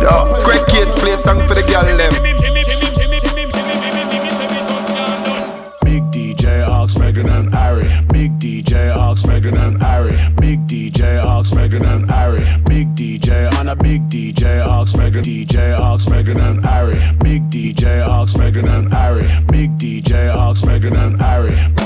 Yo, 0.00 0.38
Craig 0.44 0.64
Case 0.68 0.94
play 1.00 1.16
song 1.16 1.44
for 1.48 1.54
the 1.54 1.62
girl 1.62 1.82
them. 1.82 2.12
Big 5.82 6.04
DJ 6.12 6.68
Ox, 6.68 6.96
Megan 6.96 7.28
and 7.28 7.52
Ari. 7.52 8.06
Big 8.12 8.38
DJ 8.38 8.94
Ox, 8.94 9.26
Megan 9.26 9.56
and 9.56 9.82
Ari. 9.82 9.89
Megan. 15.20 15.46
DJ 15.46 15.78
Ox, 15.78 16.08
Megan 16.08 16.40
and 16.40 16.64
Ari. 16.64 16.98
Big 17.22 17.42
DJ 17.50 18.06
Ox, 18.06 18.36
Megan 18.36 18.68
and 18.68 18.92
Ari. 18.92 19.28
Big 19.50 19.70
DJ 19.78 20.34
Ox, 20.34 20.64
Megan 20.64 20.96
and 20.96 21.20
Ari. 21.20 21.79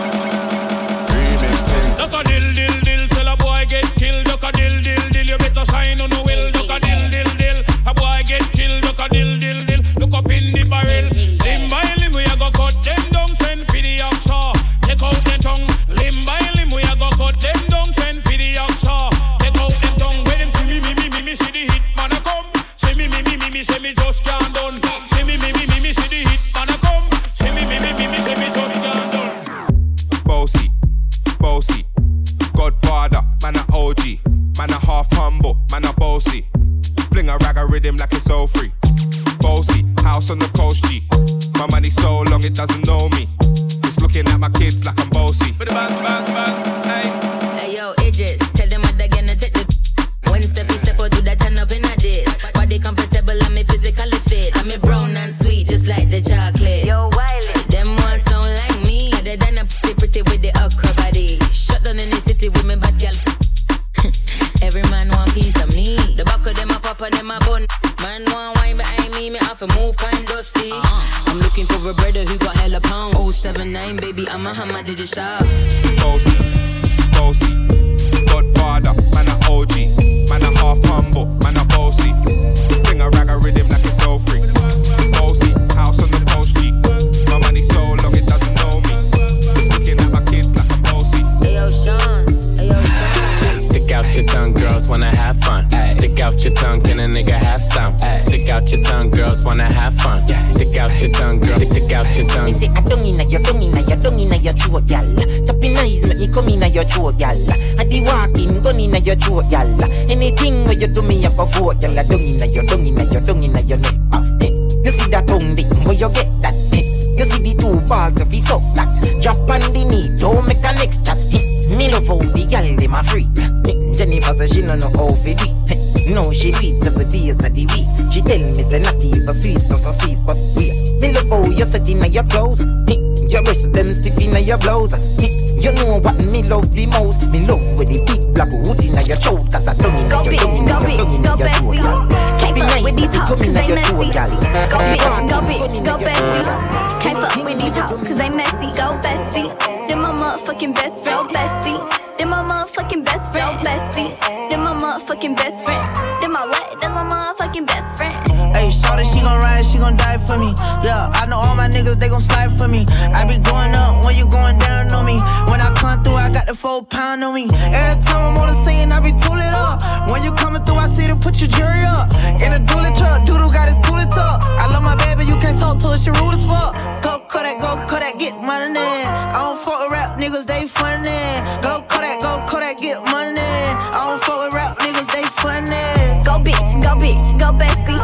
Niggas, 180.25 180.47
they 180.47 180.67
funny. 180.67 181.21
Go 181.61 181.85
Kodak, 181.89 182.21
go 182.21 182.41
Kodak, 182.49 182.79
get 182.79 182.99
money. 183.13 183.37
I 183.41 184.09
don't 184.09 184.23
fuck 184.25 184.41
with 184.45 184.55
rap 184.55 184.79
niggas, 184.79 185.09
they 185.13 185.25
funny. 185.41 185.85
Go 186.25 186.41
bitch, 186.41 186.71
go 186.81 186.97
bitch, 186.97 187.39
go 187.39 187.53
bestie. 187.53 188.01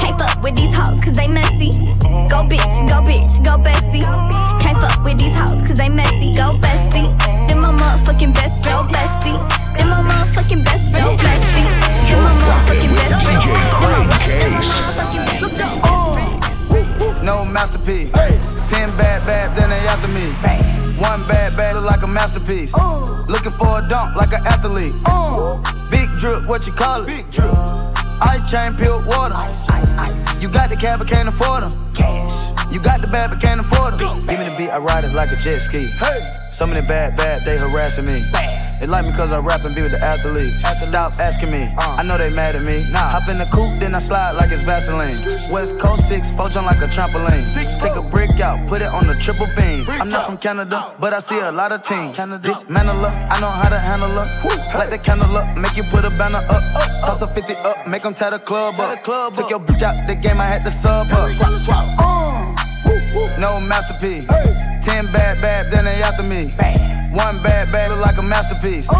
Can't 0.00 0.16
fuck 0.18 0.42
with 0.42 0.56
these 0.56 0.74
hoes 0.74 1.00
cause 1.04 1.14
they 1.14 1.28
messy. 1.28 1.70
Go 2.32 2.40
bitch, 2.48 2.74
go 2.88 3.04
bitch, 3.04 3.44
go 3.44 3.58
bestie. 3.60 4.04
Can't 4.62 4.78
fuck 4.78 5.04
with 5.04 5.18
these 5.18 5.36
hoes 5.36 5.60
cause 5.66 5.76
they 5.76 5.88
messy. 5.88 6.32
Go 6.34 6.56
bestie. 6.56 7.08
Then 7.48 7.60
my 7.60 7.72
motherfucking 7.72 8.34
best 8.34 8.64
friend, 8.64 8.88
bestie. 8.88 9.36
Then 9.76 9.88
my 9.88 10.00
motherfucking 10.08 10.64
best 10.64 10.90
friend, 10.90 11.18
bestie. 11.20 11.68
Then 12.08 12.22
my 12.24 12.32
motherfucking 12.40 12.94
best 12.96 13.14
friend. 13.24 13.42
Then 13.44 13.92
my 13.92 14.04
motherfucking 14.08 14.56
best. 14.56 15.48
No 17.22 17.44
masterpiece. 17.44 18.10
Ten 18.70 18.90
bad 18.96 19.26
bad, 19.26 19.54
then 19.54 19.68
they 19.68 19.86
after 19.86 20.08
me. 20.08 20.77
One 21.00 21.26
bad 21.28 21.56
bad 21.56 21.76
look 21.76 21.84
like 21.84 22.02
a 22.02 22.06
masterpiece. 22.06 22.74
Looking 23.28 23.52
for 23.52 23.78
a 23.78 23.86
dunk 23.88 24.16
like 24.16 24.32
an 24.32 24.44
athlete. 24.46 24.94
Big 25.90 26.08
drip, 26.18 26.44
what 26.46 26.66
you 26.66 26.72
call 26.72 27.02
it? 27.02 27.06
Big 27.06 27.30
drip. 27.30 27.54
Ice 28.20 28.50
chain, 28.50 28.74
peeled 28.76 29.06
water. 29.06 29.34
Ice, 29.34 29.68
ice, 29.68 29.94
ice. 29.94 30.40
You 30.40 30.48
got 30.48 30.70
the 30.70 30.76
cab, 30.76 30.98
but 30.98 31.08
can't 31.08 31.28
afford 31.28 31.62
them. 31.62 31.87
Cash. 31.98 32.72
You 32.72 32.78
got 32.80 33.00
the 33.00 33.08
bad, 33.08 33.30
but 33.30 33.40
can't 33.40 33.60
afford 33.60 33.98
them. 33.98 34.26
Give 34.26 34.38
me 34.38 34.44
the 34.48 34.54
beat, 34.56 34.70
I 34.70 34.78
ride 34.78 35.04
it 35.04 35.12
like 35.12 35.30
a 35.32 35.36
jet 35.36 35.58
ski. 35.60 35.86
Hey. 35.98 36.20
Some 36.50 36.70
of 36.70 36.76
the 36.76 36.82
bad, 36.82 37.16
bad, 37.16 37.44
they 37.44 37.58
harassing 37.58 38.06
me. 38.06 38.22
They 38.80 38.86
like 38.86 39.04
me 39.04 39.12
cause 39.12 39.32
I 39.32 39.38
rap 39.40 39.64
and 39.64 39.74
be 39.74 39.82
with 39.82 39.90
the 39.90 39.98
athletes. 40.00 40.64
Stop 40.80 41.12
asking 41.18 41.50
me, 41.50 41.66
I 41.76 42.02
know 42.04 42.16
they 42.16 42.30
mad 42.30 42.54
at 42.54 42.62
me. 42.62 42.84
Hop 42.94 43.28
in 43.28 43.38
the 43.38 43.44
coupe, 43.46 43.80
then 43.80 43.94
I 43.94 43.98
slide 43.98 44.32
like 44.32 44.50
it's 44.52 44.62
Vaseline. 44.62 45.18
West 45.50 45.78
Coast 45.78 46.08
6, 46.08 46.30
poach 46.32 46.56
on 46.56 46.64
like 46.64 46.78
a 46.78 46.86
trampoline. 46.86 47.42
Six, 47.42 47.74
Take 47.82 47.96
a 47.96 48.02
brick 48.02 48.38
out, 48.40 48.68
put 48.68 48.80
it 48.80 48.88
on 48.88 49.06
the 49.06 49.14
triple 49.16 49.48
beam. 49.56 49.84
I'm 49.88 50.08
not 50.08 50.26
from 50.26 50.38
Canada, 50.38 50.94
but 51.00 51.12
I 51.12 51.18
see 51.18 51.38
a 51.38 51.50
lot 51.50 51.72
of 51.72 51.82
teams. 51.82 52.16
Dismantle 52.16 52.94
her, 52.94 53.28
I 53.30 53.40
know 53.40 53.50
how 53.50 53.68
to 53.68 53.78
handle 53.78 54.10
her. 54.10 54.78
Light 54.78 54.90
the 54.90 54.98
candle 54.98 55.36
up, 55.36 55.56
make 55.56 55.76
you 55.76 55.82
put 55.84 56.04
a 56.04 56.10
banner 56.10 56.38
up. 56.48 56.62
Toss 57.04 57.20
a 57.22 57.26
50 57.26 57.54
up, 57.56 57.86
make 57.88 58.02
them 58.04 58.14
tie 58.14 58.30
the 58.30 58.38
club 58.38 58.78
up. 58.78 59.02
Took 59.34 59.50
your 59.50 59.60
bitch 59.60 59.82
out 59.82 59.96
the 60.06 60.14
game, 60.14 60.40
I 60.40 60.46
had 60.46 60.62
to 60.62 60.70
sub 60.70 61.08
her. 61.08 61.26
Swap, 61.26 61.58
swap. 61.58 61.87
No 63.38 63.60
masterpiece. 63.60 64.26
Ten 64.82 65.06
bad 65.12 65.40
bad, 65.40 65.70
then 65.70 65.84
they 65.84 66.02
after 66.02 66.22
me. 66.22 66.52
One 67.12 67.42
bad 67.42 67.70
bad 67.72 67.90
look 67.90 68.00
like 68.00 68.18
a 68.18 68.22
masterpiece. 68.22 68.90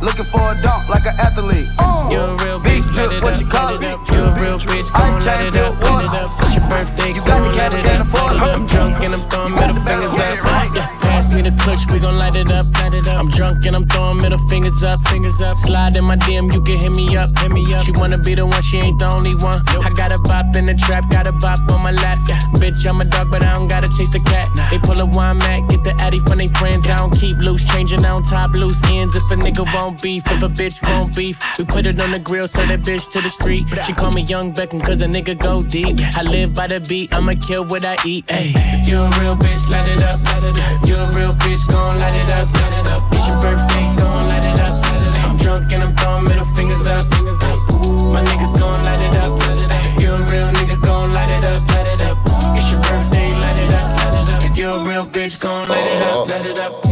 Looking 0.00 0.24
for 0.24 0.40
a 0.40 0.54
dunk 0.62 0.88
like 0.88 1.06
an 1.06 1.14
athlete. 1.18 1.68
You're 2.10 2.36
a 2.36 2.44
real 2.44 2.60
bitch, 2.60 2.92
drip, 2.92 3.12
it 3.12 3.22
what 3.22 3.34
up, 3.34 3.40
you 3.40 3.46
call 3.48 3.76
it? 3.76 3.84
up. 3.84 4.08
You're 4.08 4.28
a 4.28 4.40
real 4.40 4.58
bitch, 4.58 4.92
gon' 4.92 5.20
chain, 5.20 5.48
it 5.48 5.56
up, 5.56 5.74
water. 5.82 6.06
it 6.06 6.14
up. 6.14 6.30
It's 6.40 6.54
your 6.54 6.68
birthday, 6.68 7.14
You 7.14 7.24
got 7.24 7.42
the 7.44 7.52
cab, 7.52 7.72
can't 7.82 8.02
afford 8.02 8.36
it. 8.36 8.42
I'm 8.42 8.66
drunk 8.66 9.02
and 9.02 9.14
I'm 9.14 9.28
throwing 9.28 9.50
You 9.50 9.56
got 9.56 9.74
middle 9.74 10.10
fingers 10.10 10.78
up. 10.78 10.95
Yeah, 11.26 11.32
pass 11.32 11.34
me 11.34 11.42
the 11.42 11.62
clutch, 11.62 11.90
we 11.92 11.98
gon' 11.98 12.16
light 12.16 12.36
it 12.36 12.50
up, 12.50 12.66
light 12.78 12.94
it 12.94 13.06
up. 13.08 13.18
I'm 13.18 13.28
drunk 13.28 13.64
and 13.66 13.76
I'm 13.76 13.86
throwing 13.86 14.18
middle 14.18 14.38
fingers 14.48 14.82
up, 14.82 15.00
fingers 15.08 15.40
up. 15.40 15.56
Slide 15.56 15.96
in 15.96 16.04
my 16.04 16.16
DM, 16.16 16.52
you 16.52 16.60
can 16.62 16.78
hit 16.78 16.92
me 16.92 17.16
up, 17.16 17.36
hit 17.38 17.50
me 17.50 17.62
up. 17.74 17.84
She 17.84 17.92
wanna 17.92 18.18
be 18.18 18.34
the 18.34 18.46
one, 18.46 18.62
she 18.62 18.78
ain't 18.78 18.98
the 18.98 19.10
only 19.10 19.34
one. 19.34 19.60
I 19.82 19.90
got 19.96 20.12
a 20.12 20.18
bop 20.18 20.54
in 20.56 20.66
the 20.66 20.74
trap, 20.74 21.10
got 21.10 21.26
a 21.26 21.32
bop 21.32 21.58
on 21.70 21.82
my 21.82 21.92
lap. 21.92 22.18
Yeah, 22.28 22.40
bitch, 22.54 22.86
I'm 22.86 23.00
a 23.00 23.04
dog, 23.04 23.30
but 23.30 23.42
I 23.42 23.54
don't 23.54 23.68
gotta 23.68 23.88
chase 23.96 24.12
the 24.12 24.20
cat. 24.20 24.48
They 24.70 24.78
pull 24.78 25.00
a 25.00 25.06
wine 25.06 25.38
mat, 25.38 25.68
get 25.68 25.82
the 25.84 25.94
addy 26.00 26.18
from 26.20 26.38
they 26.38 26.48
friends. 26.48 26.88
I 26.88 26.98
don't 26.98 27.14
keep 27.16 27.38
loose, 27.38 27.64
changing 27.72 28.04
on 28.04 28.22
top 28.24 28.52
loose 28.54 28.80
ends. 28.90 29.16
If 29.16 29.30
a 29.30 29.36
nigga 29.36 29.64
won't 29.74 30.00
beef, 30.02 30.22
if 30.26 30.42
a 30.42 30.48
bitch 30.48 30.82
won't 30.88 31.14
beef, 31.14 31.40
we 31.58 31.64
put 31.64 31.86
it 31.86 32.00
on 32.00 32.10
the 32.12 32.18
grill, 32.18 32.48
sell 32.48 32.66
that 32.66 32.80
bitch 32.80 33.10
to 33.12 33.20
the 33.20 33.30
street. 33.30 33.68
She 33.84 33.92
call 33.92 34.12
me 34.12 34.22
Young 34.22 34.52
Beckham, 34.52 34.82
cause 34.82 35.00
a 35.02 35.06
nigga 35.06 35.38
go 35.38 35.62
deep. 35.62 35.98
I 36.16 36.22
live 36.22 36.54
by 36.54 36.66
the 36.66 36.80
beat, 36.80 37.14
I'ma 37.14 37.34
kill 37.46 37.64
what 37.64 37.84
I 37.84 37.96
eat. 38.04 38.24
Ay. 38.28 38.52
If 38.54 38.88
you 38.88 39.00
a 39.00 39.08
real 39.20 39.36
bitch, 39.36 39.70
light 39.70 39.88
it 39.88 40.02
up, 40.02 40.22
light 40.24 40.42
it 40.44 40.58
up. 40.58 40.82
If 40.82 40.88
you 40.88 40.96
a 40.96 41.15
real 41.16 41.32
bitch, 41.32 41.66
gon' 41.68 41.98
light 41.98 42.14
it 42.14 42.30
up, 42.30 42.46
light 42.52 42.74
it 42.78 42.86
up. 42.92 43.02
It's 43.12 43.26
your 43.26 43.40
birthday, 43.40 43.86
gon' 43.96 44.26
light 44.28 44.44
it 44.44 44.60
up, 44.60 44.74
light 44.84 45.02
it 45.02 45.14
up. 45.16 45.24
I'm 45.24 45.36
drunk 45.38 45.72
and 45.72 45.82
I'm 45.82 45.94
throwing 45.96 46.24
middle 46.24 46.44
fingers 46.56 46.86
up, 46.86 47.06
fingers 47.14 47.40
up. 47.40 47.58
Ooh, 47.72 48.12
my 48.12 48.22
niggas 48.22 48.52
gon' 48.60 48.84
light 48.84 49.00
it 49.00 49.16
up, 49.16 49.32
light 49.40 49.58
it 49.64 49.70
up. 49.72 49.84
If 49.88 50.02
you 50.02 50.12
a 50.12 50.20
real 50.30 50.48
nigga, 50.58 50.76
gon' 50.82 51.12
light 51.12 51.30
it 51.30 51.44
up, 51.44 51.60
light 51.72 51.88
it 51.88 52.00
up. 52.02 52.18
It's 52.56 52.70
your 52.70 52.82
birthday, 52.82 53.32
light 53.32 53.58
it 53.58 53.72
up, 53.72 53.88
light 53.98 54.14
it 54.20 54.34
up. 54.34 54.44
If 54.44 54.58
you 54.58 54.68
a 54.68 54.84
real 54.84 55.06
bitch, 55.06 55.40
gon' 55.40 55.68
light 55.68 55.86
it 55.94 56.02
up, 56.02 56.28
light 56.28 56.46
it 56.46 56.58
up. 56.58 56.85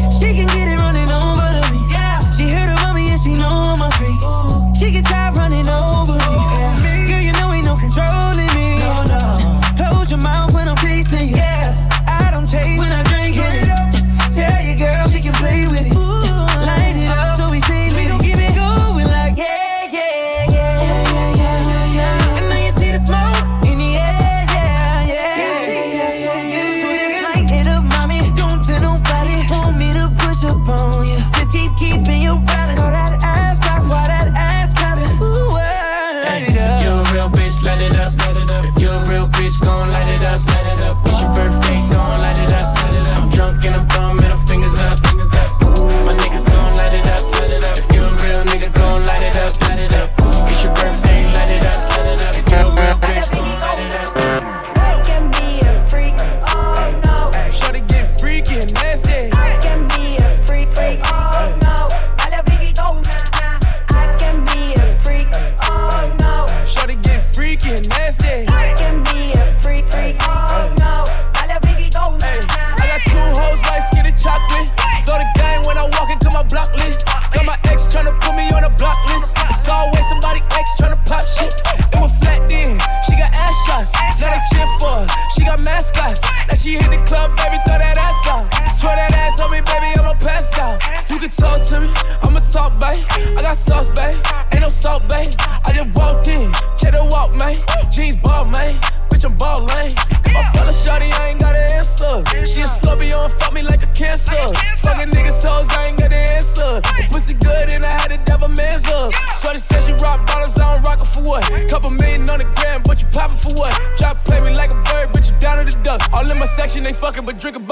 Hey, 68.34 68.46
can 68.74 68.98
be 69.14 69.30
a 69.30 69.46
freak, 69.62 69.86
freak. 69.94 70.18
Oh 70.26 70.66
no, 70.82 71.06
I 71.38 71.46
let 71.46 71.62
Biggie 71.62 71.86
go 71.94 72.18
now. 72.18 72.82
I 72.82 72.90
got 72.90 72.98
two 73.06 73.22
hoes 73.38 73.62
like 73.62 73.78
skinny 73.78 74.10
chocolate. 74.10 74.66
Throw 75.06 75.22
the 75.22 75.28
gang 75.38 75.62
when 75.70 75.78
I 75.78 75.86
walk 75.94 76.10
into 76.10 76.34
my 76.34 76.42
block 76.42 76.74
list. 76.74 77.06
Got 77.30 77.46
my 77.46 77.54
ex 77.70 77.86
tryna 77.86 78.10
put 78.18 78.34
me 78.34 78.50
on 78.50 78.66
a 78.66 78.74
block 78.74 78.98
list. 79.06 79.38
It's 79.38 79.68
always 79.70 80.02
somebody 80.10 80.42
ex 80.50 80.66
tryna 80.74 80.98
pop 81.06 81.22
shit. 81.22 81.54
It 81.94 82.00
was 82.02 82.10
flat 82.18 82.42
then, 82.50 82.74
she 83.06 83.14
got 83.14 83.30
ass 83.38 83.54
shots. 83.70 83.94
Now 84.18 84.34
they 84.34 84.42
cheer 84.50 84.66
for 84.82 84.90
her, 84.90 85.06
she 85.38 85.46
got 85.46 85.62
mascots. 85.62 86.26
Now 86.50 86.58
she 86.58 86.74
hit 86.74 86.90
the 86.90 86.98
club, 87.06 87.38
baby, 87.38 87.62
throw 87.62 87.78
that 87.78 87.94
ass 87.94 88.26
out. 88.26 88.50
Swear 88.74 88.98
that 88.98 89.14
ass 89.14 89.38
on 89.38 89.54
me, 89.54 89.62
baby, 89.62 89.94
I'ma 89.94 90.18
pass 90.18 90.50
out. 90.58 90.82
You 91.06 91.22
can 91.22 91.30
talk 91.30 91.62
to 91.70 91.86
me, 91.86 91.90
I'ma 92.26 92.42
talk, 92.50 92.82
babe. 92.82 92.98
I 93.38 93.46
got 93.46 93.54
sauce, 93.54 93.94
babe. 93.94 94.18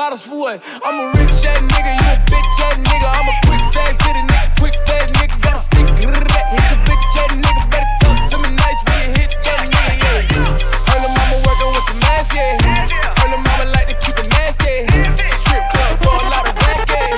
bottles 0.03 0.27
for 0.27 0.35
what? 0.35 0.59
I'm 0.83 0.99
a 0.99 1.07
rich 1.15 1.31
ass 1.47 1.63
nigga, 1.63 1.95
you 1.95 2.11
a 2.11 2.19
bitch 2.27 2.59
ass 2.67 2.75
nigga. 2.75 3.07
I'm 3.07 3.29
a 3.31 3.35
quick 3.47 3.63
fast 3.71 4.03
city 4.03 4.23
nigga, 4.27 4.51
quick 4.59 4.75
fast 4.83 5.15
nigga. 5.15 5.39
Got 5.39 5.55
a 5.55 5.63
stick 5.63 5.87
that, 5.87 6.47
hit 6.51 6.65
your 6.71 6.81
bitch 6.83 7.07
ass 7.23 7.31
nigga. 7.39 7.63
Better 7.71 7.91
talk 8.03 8.19
to 8.31 8.37
me 8.43 8.51
nice 8.51 8.81
when 8.87 8.99
you 8.99 9.11
hit 9.15 9.31
that 9.47 9.63
nigga, 9.71 9.95
yeah. 10.03 10.91
Early 10.91 11.11
mama 11.15 11.37
working 11.47 11.71
with 11.71 11.87
some 11.87 12.03
ass, 12.19 12.35
yeah. 12.35 12.59
Early 13.23 13.39
mama 13.47 13.71
like 13.71 13.87
to 13.87 13.97
keep 14.03 14.19
it 14.19 14.27
nasty. 14.35 14.91
Strip 15.39 15.63
club 15.71 15.95
for 16.03 16.19
a 16.19 16.25
lot 16.35 16.51
of 16.51 16.55
racket. 16.67 17.15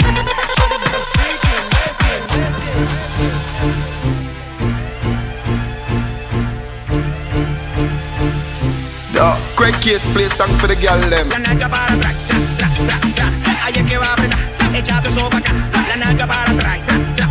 Yeah, 9.17 9.41
Craig 9.57 9.73
Case, 9.81 10.05
play 10.13 10.29
song 10.29 10.53
for 10.61 10.67
the 10.67 10.77
girl 10.77 11.01
them. 11.09 12.54
Ahí 13.75 13.81
es 13.81 13.91
que 13.91 13.99
va 13.99 14.07
a 14.07 14.13
apretar, 14.13 14.39
échate 14.77 15.09
eso 15.09 15.29
para 15.29 15.39
acá, 15.39 15.53
la 15.89 15.97
narca 15.97 16.27
para 16.29 16.49
atrás. 16.49 16.79
Tra, 17.17 17.29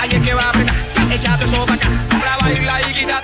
Ahí 0.00 0.08
es 0.10 0.22
que 0.22 0.32
va 0.32 0.44
a 0.44 0.48
apretar, 0.48 0.74
échate 1.12 1.44
eso 1.44 1.66
para 1.66 1.74
acá, 1.74 1.88
para 2.08 2.36
bailar 2.38 2.80
y 2.88 2.94
quitar. 2.94 3.21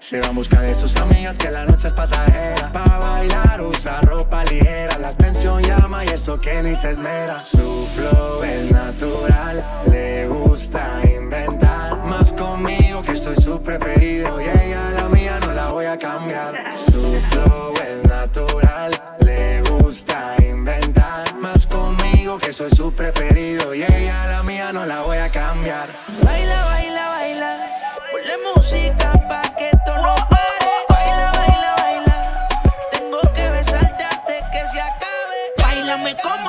Se 0.00 0.20
va 0.20 0.28
en 0.28 0.34
busca 0.36 0.60
de 0.60 0.74
sus 0.74 0.96
amigas 0.96 1.36
que 1.36 1.50
la 1.50 1.64
noche 1.66 1.88
es 1.88 1.92
pasajera. 1.92 2.70
Pa' 2.72 2.98
bailar 2.98 3.60
usa 3.60 4.00
ropa 4.00 4.44
ligera. 4.44 4.96
La 4.98 5.08
atención 5.08 5.62
llama 5.62 6.04
y 6.04 6.08
eso 6.08 6.40
que 6.40 6.62
ni 6.62 6.74
se 6.76 6.90
esmera. 6.90 7.38
Su 7.38 7.86
flow 7.94 8.42
es 8.42 8.70
natural, 8.70 9.82
le 9.90 10.28
gusta 10.28 11.00
inventar. 11.04 11.96
Más 12.04 12.32
conmigo 12.32 13.02
que 13.02 13.16
soy 13.16 13.36
su 13.36 13.60
preferido. 13.60 14.40
Y 14.40 14.44
ella 14.44 14.90
la 14.90 15.08
mía 15.08 15.38
no 15.40 15.52
la 15.52 15.70
voy 15.72 15.86
a 15.86 15.98
cambiar. 15.98 16.72
Su 16.76 17.20
flow 17.30 17.74
es 17.74 18.08
natural, 18.08 18.92
le 19.20 19.62
gusta 19.62 20.36
inventar. 20.48 21.34
Más 21.40 21.66
conmigo 21.66 22.38
que 22.38 22.52
soy 22.52 22.70
su 22.70 22.92
preferido. 22.92 23.74
Y 23.74 23.82
ella 23.82 24.26
la 24.26 24.42
mía 24.42 24.72
no 24.72 24.86
la 24.86 25.02
voy 25.02 25.18
a 25.18 25.28
cambiar. 25.28 25.88
Baila, 26.22 26.64
baila, 26.64 27.08
baila 27.08 27.27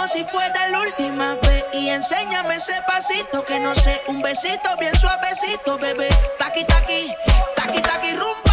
si 0.10 0.24
fuera 0.26 0.68
la 0.70 0.82
última 0.82 1.36
vez. 1.36 1.64
Y 1.72 1.90
enséñame 1.90 2.56
ese 2.56 2.74
pasito 2.88 3.46
que 3.46 3.60
no 3.60 3.76
sé. 3.76 4.02
Un 4.08 4.22
besito 4.22 4.76
bien 4.80 4.96
suavecito, 4.96 5.78
bebé. 5.78 6.10
Taqui, 6.38 6.64
taqui, 6.66 7.14
taqui, 7.56 7.82
taqui, 7.82 8.12
rumba. 8.14 8.49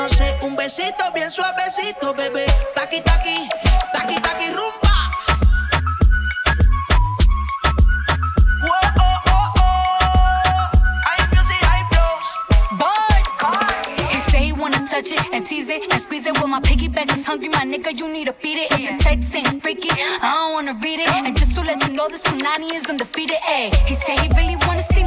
No 0.00 0.08
sé, 0.08 0.34
un 0.42 0.56
besito 0.56 1.12
bien 1.12 1.30
suavecito, 1.30 2.14
bebé. 2.14 2.46
Taqui 2.74 3.02
taqui, 3.02 3.48
taqui 3.92 4.14
taqui 4.20 4.46
rumba. 4.46 4.88
Touch 14.90 15.12
it 15.12 15.32
and 15.32 15.46
tease 15.46 15.68
it 15.68 15.92
and 15.92 16.02
squeeze 16.02 16.26
it. 16.26 16.36
When 16.40 16.50
my 16.50 16.58
piggyback 16.58 17.14
is 17.16 17.24
hungry, 17.24 17.48
my 17.48 17.64
nigga, 17.64 17.96
you 17.96 18.08
need 18.12 18.26
to 18.26 18.32
feed 18.32 18.58
it. 18.58 18.72
If 18.72 18.90
the 18.90 18.96
text 18.98 19.32
ain't 19.36 19.62
freaky, 19.62 19.88
I 19.92 20.34
don't 20.34 20.52
wanna 20.52 20.74
read 20.82 20.98
it. 20.98 21.08
And 21.08 21.36
just 21.38 21.54
to 21.54 21.60
let 21.60 21.86
you 21.86 21.94
know, 21.94 22.08
this 22.08 22.22
Punani 22.22 22.74
is 22.74 22.86
undefeated. 22.86 23.36
Ayy, 23.46 23.72
he 23.86 23.94
said 23.94 24.18
he 24.18 24.28
really 24.36 24.56
wanna 24.66 24.82
see 24.82 24.99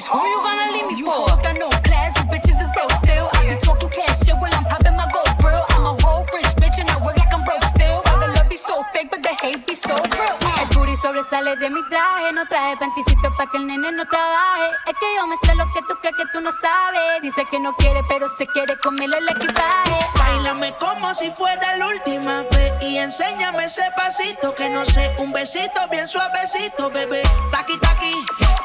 bitch. 0.00 0.08
Who 0.08 0.18
you 0.18 0.40
gonna 0.42 0.72
leave 0.72 0.86
me 0.86 1.02
for? 1.02 1.12
Hoes 1.12 1.40
got 1.40 1.58
no 1.58 1.68
class, 1.84 2.16
you 2.16 2.24
bitches 2.32 2.60
is 2.60 2.70
broke 2.74 2.92
still. 3.04 3.28
I 3.34 3.48
be 3.48 3.56
talking 3.60 3.90
cash 3.90 4.24
shit 4.24 4.34
while 4.36 4.52
I'm 4.54 4.64
popping 4.64 4.96
my 4.96 5.08
gold 5.12 5.28
grill. 5.38 5.64
I'm 5.70 5.86
a 5.86 5.94
whole 6.02 6.24
rich 6.32 6.52
bitch 6.60 6.78
and 6.78 6.90
I 6.90 6.96
work 7.04 7.16
like 7.16 7.32
I'm 7.32 7.44
broke 7.44 7.62
still. 7.74 8.02
But 8.04 8.20
the 8.20 8.28
love 8.28 8.48
be 8.48 8.56
so 8.56 8.82
fake, 8.92 9.10
but 9.10 9.22
the 9.22 9.34
hate 9.40 9.66
be 9.66 9.74
so 9.74 9.94
real. 9.94 10.36
El 10.60 10.68
booty 10.74 10.96
sobresale 10.96 11.56
de 11.56 11.70
mi 11.70 11.82
traje, 11.88 12.32
no 12.32 12.46
traje 12.46 12.76
panticito 12.76 13.28
pa' 13.36 13.46
que 13.50 13.58
el 13.58 13.66
nene 13.66 13.92
no 13.92 14.04
trabaje. 14.06 14.68
Es 14.86 14.94
que 15.00 15.06
yo 15.16 15.26
me 15.26 15.36
sé 15.36 15.54
lo 15.54 15.66
que 15.72 15.80
tú 15.88 15.94
crees 16.00 16.16
que 16.16 16.24
tú 16.32 16.40
no 16.40 16.50
sabes. 16.52 17.22
Dice 17.22 17.44
que 17.50 17.60
no 17.60 17.74
quiere, 17.76 18.02
pero 18.08 18.28
se 18.28 18.46
quiere 18.46 18.78
comerle 18.78 19.18
el 19.18 19.28
equipaje. 19.28 19.98
Bailame 20.18 20.72
como 20.74 21.14
si 21.14 21.30
fuera 21.30 21.76
la 21.76 21.86
última 21.86 22.42
vez 22.52 22.72
y 22.82 22.98
enséñame 22.98 23.64
ese 23.64 23.84
pasito 23.96 24.54
que 24.54 24.68
no 24.70 24.84
sé, 24.84 25.14
un 25.18 25.32
besito 25.32 25.86
bien 25.90 26.06
suavecito, 26.06 26.90
bebé. 26.90 27.22
Taqui 27.50 27.78
taqui, 27.78 28.14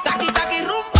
taqui 0.04 0.32
taqui 0.32 0.62
rumba. 0.62 0.95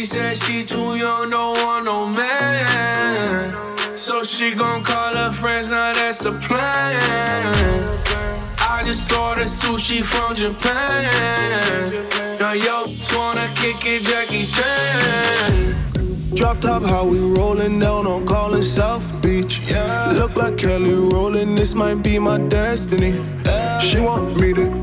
She 0.00 0.06
said 0.06 0.38
she 0.38 0.64
too 0.64 0.96
young, 0.96 1.28
don't 1.28 1.58
want 1.58 1.84
no 1.84 2.06
man. 2.06 3.76
So 3.98 4.22
she 4.22 4.54
gon' 4.54 4.82
call 4.82 5.14
her 5.14 5.30
friends, 5.30 5.68
now 5.68 5.92
that's 5.92 6.20
the 6.20 6.32
plan. 6.32 7.02
I 8.60 8.82
just 8.82 9.12
ordered 9.12 9.48
sushi 9.48 10.02
from 10.02 10.36
Japan. 10.36 11.92
Now 12.40 12.52
yo, 12.52 12.86
wanna 13.12 13.46
kick 13.56 13.84
it, 13.84 14.02
Jackie 14.04 14.46
Chan. 14.46 15.76
Drop 16.34 16.62
top, 16.62 16.82
how 16.82 17.04
we 17.04 17.18
rollin' 17.18 17.78
down 17.78 18.06
on 18.06 18.24
Collins 18.24 18.72
South 18.72 19.04
Beach. 19.20 19.60
Yeah. 19.68 20.12
Look 20.12 20.34
like 20.34 20.56
Kelly 20.56 20.94
Rowland, 20.94 21.58
this 21.58 21.74
might 21.74 22.02
be 22.02 22.18
my 22.18 22.38
destiny. 22.38 23.22
She 23.82 24.00
want 24.00 24.34
me 24.40 24.54
to, 24.54 24.82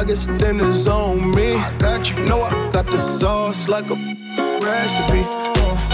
I 0.00 0.04
then 0.04 0.60
it's 0.60 0.86
on 0.86 1.34
me. 1.34 1.56
I 1.56 1.76
got 1.76 2.10
you, 2.10 2.20
know 2.20 2.40
I 2.40 2.70
got 2.72 2.90
the 2.90 2.96
sauce 2.96 3.68
like 3.68 3.84
a 3.90 3.96
recipe. 4.58 5.22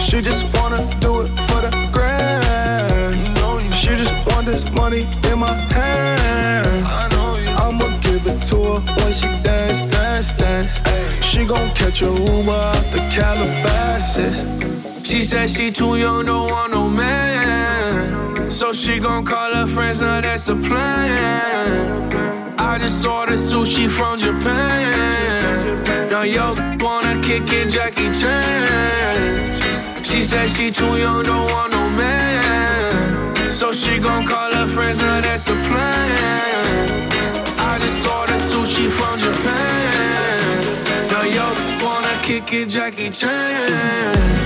She 0.01 0.21
just 0.21 0.45
wanna 0.55 0.79
do 1.01 1.23
it 1.23 1.29
for 1.49 1.61
the 1.61 1.73
grand. 1.93 3.75
She 3.75 3.97
just 3.97 4.15
want 4.29 4.47
this 4.47 4.65
money 4.71 5.09
in 5.29 5.41
my 5.41 5.53
hand. 5.75 6.87
I'ma 7.59 7.99
give 7.99 8.25
it 8.29 8.47
to 8.51 8.79
her 8.79 8.81
when 8.97 9.13
she 9.13 9.27
dance, 9.43 9.83
dance, 9.83 10.31
dance. 10.39 10.81
She 11.27 11.45
gon' 11.45 11.69
catch 11.75 12.03
a 12.03 12.07
Uber 12.07 12.53
out 12.53 12.87
the 12.93 13.01
Calabasas. 13.11 14.47
She 15.05 15.25
said 15.25 15.51
she 15.51 15.73
too 15.73 15.97
young, 15.97 16.27
don't 16.27 16.49
want 16.49 16.71
no 16.71 16.89
man. 16.89 18.53
So 18.53 18.73
she 18.73 19.01
gon' 19.01 19.25
call 19.25 19.53
her 19.53 19.67
friends, 19.67 20.01
now 20.01 20.21
that's 20.21 20.47
the 20.47 20.55
plan. 20.55 22.16
I 22.59 22.79
just 22.79 23.07
ordered 23.07 23.39
sushi 23.39 23.89
from 23.89 24.19
Japan. 24.19 25.85
Now 26.11 26.23
yo, 26.23 26.55
wanna 26.81 27.21
kick 27.23 27.53
it, 27.53 27.69
Jackie 27.69 28.13
Chan. 28.13 30.05
She 30.05 30.23
said 30.23 30.51
she 30.51 30.71
too 30.71 30.97
young, 30.97 31.23
don't 31.25 31.51
want 31.51 31.73
no 31.73 31.91
man. 31.91 33.53
So 33.53 33.73
she 33.73 33.99
gon' 33.99 34.27
call 34.27 34.53
her 34.53 34.67
friends, 34.75 34.99
now 34.99 35.21
that's 35.21 35.45
the 35.45 35.55
plan. 35.55 37.11
I 37.59 37.79
just 37.81 38.07
ordered 38.07 38.41
sushi 38.41 38.91
from 38.91 39.19
Japan. 39.19 41.09
Now 41.11 41.25
yo, 41.25 41.85
wanna 41.85 42.19
kick 42.23 42.53
it, 42.53 42.69
Jackie 42.71 43.11
Chan. 43.11 44.46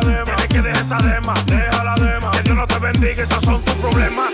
la. 0.00 0.24
Tienes 0.24 0.48
que 0.48 0.62
dejar 0.62 0.82
esa 0.82 0.96
dema, 0.98 1.34
deja 1.46 1.84
la 1.84 1.94
dema. 1.94 2.30
Que 2.32 2.42
Dios 2.42 2.56
no 2.56 2.66
te 2.66 2.78
bendiga, 2.78 3.22
esos 3.22 3.42
son 3.42 3.62
tus 3.62 3.74
problemas. 3.74 4.30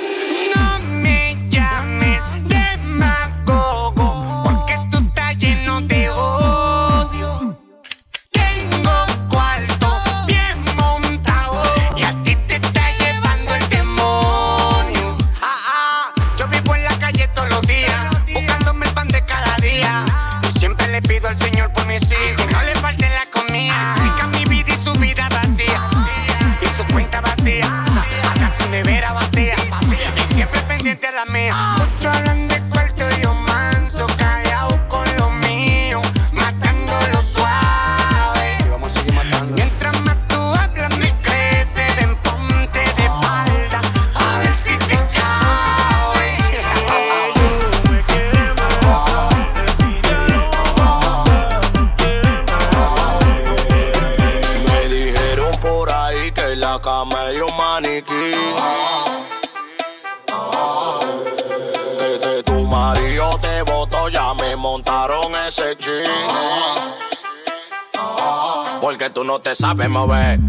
tú 69.20 69.24
no 69.26 69.38
te 69.38 69.54
sabes 69.54 69.90
mover. 69.90 70.40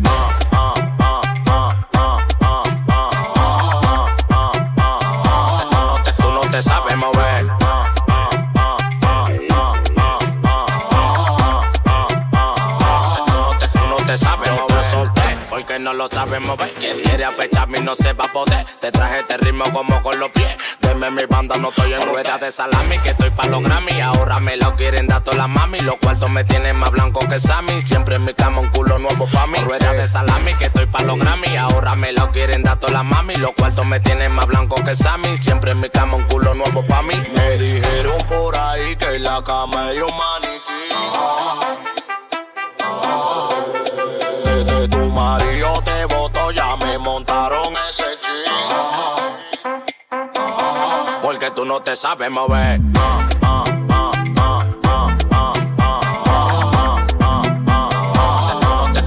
Tú 6.17 6.31
no 6.31 6.39
te 6.49 6.61
sabes 6.61 6.95
mover. 6.95 7.47
Tú 13.73 13.81
no 13.89 13.97
te 14.07 14.17
sabes 14.17 14.51
mover. 14.51 14.71
Porque 15.49 15.77
no 15.77 15.93
lo 15.93 16.07
sabes 16.07 16.39
mover. 16.39 16.71
Quien 16.75 17.01
quiere 17.01 17.25
apecharme 17.25 17.81
no 17.81 17.93
se 17.93 18.13
va 18.13 18.23
a 18.23 18.31
poder. 18.31 18.65
Te 18.79 18.89
traje 18.89 19.19
este 19.19 19.35
ritmo 19.35 19.65
como 19.73 20.01
con 20.01 20.10
no 21.61 21.69
estoy 21.69 21.93
en 21.93 22.01
ruedas 22.01 22.41
de 22.41 22.51
salami, 22.51 22.97
que 22.99 23.09
estoy 23.09 23.29
pa' 23.29 23.45
los 23.45 23.61
Grammy. 23.61 24.01
Ahora 24.01 24.39
me 24.39 24.57
lo 24.57 24.75
quieren 24.75 25.07
dar 25.07 25.23
todas 25.23 25.37
las 25.37 25.47
mami. 25.47 25.79
Los 25.79 25.97
cuartos 25.97 26.29
me 26.29 26.43
tienen 26.43 26.75
más 26.75 26.89
blanco 26.91 27.19
que 27.29 27.39
Sammy. 27.39 27.81
Siempre 27.81 28.15
en 28.15 28.25
mi 28.25 28.33
cama 28.33 28.61
un 28.61 28.69
culo 28.69 28.97
nuevo 28.97 29.27
pa' 29.27 29.45
mí. 29.45 29.59
Ruedas 29.59 29.95
de 29.95 30.07
salami, 30.07 30.55
que 30.55 30.65
estoy 30.65 30.87
pa' 30.87 31.03
los 31.03 31.19
Grammy. 31.19 31.55
Ahora 31.57 31.95
me 31.95 32.13
lo 32.13 32.31
quieren 32.31 32.63
dar 32.63 32.79
todas 32.79 32.93
las 32.93 33.05
mami. 33.05 33.35
Los 33.35 33.51
cuartos 33.51 33.85
me 33.85 33.99
tienen 33.99 34.31
más 34.31 34.47
blanco 34.47 34.75
que 34.83 34.95
Sammy. 34.95 35.37
Siempre 35.37 35.71
en 35.71 35.81
mi 35.81 35.89
cama 35.89 36.15
un 36.15 36.23
culo 36.23 36.55
nuevo 36.55 36.85
pa' 36.87 37.03
mí. 37.03 37.13
Me 37.35 37.57
dijeron 37.57 38.17
por 38.27 38.59
ahí 38.59 38.95
que 38.95 39.19
la 39.19 39.43
cama 39.43 39.91
era 39.91 40.05
un 40.05 40.17
maniquí. 40.17 40.71
Desde 44.45 44.87
tu 44.87 45.09
marido 45.09 45.81
te 45.83 46.05
votó, 46.05 46.51
ya 46.51 46.75
me 46.77 46.97
montaron 46.97 47.73
ese 47.87 48.05
chico. 48.19 48.30
no 51.71 51.81
te 51.81 51.95
sabes 51.95 52.29
mover. 52.29 52.81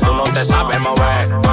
Tú 0.01 0.15
no 0.15 0.25
te 0.33 0.43
sabes 0.47 0.81
mover. 0.81 1.43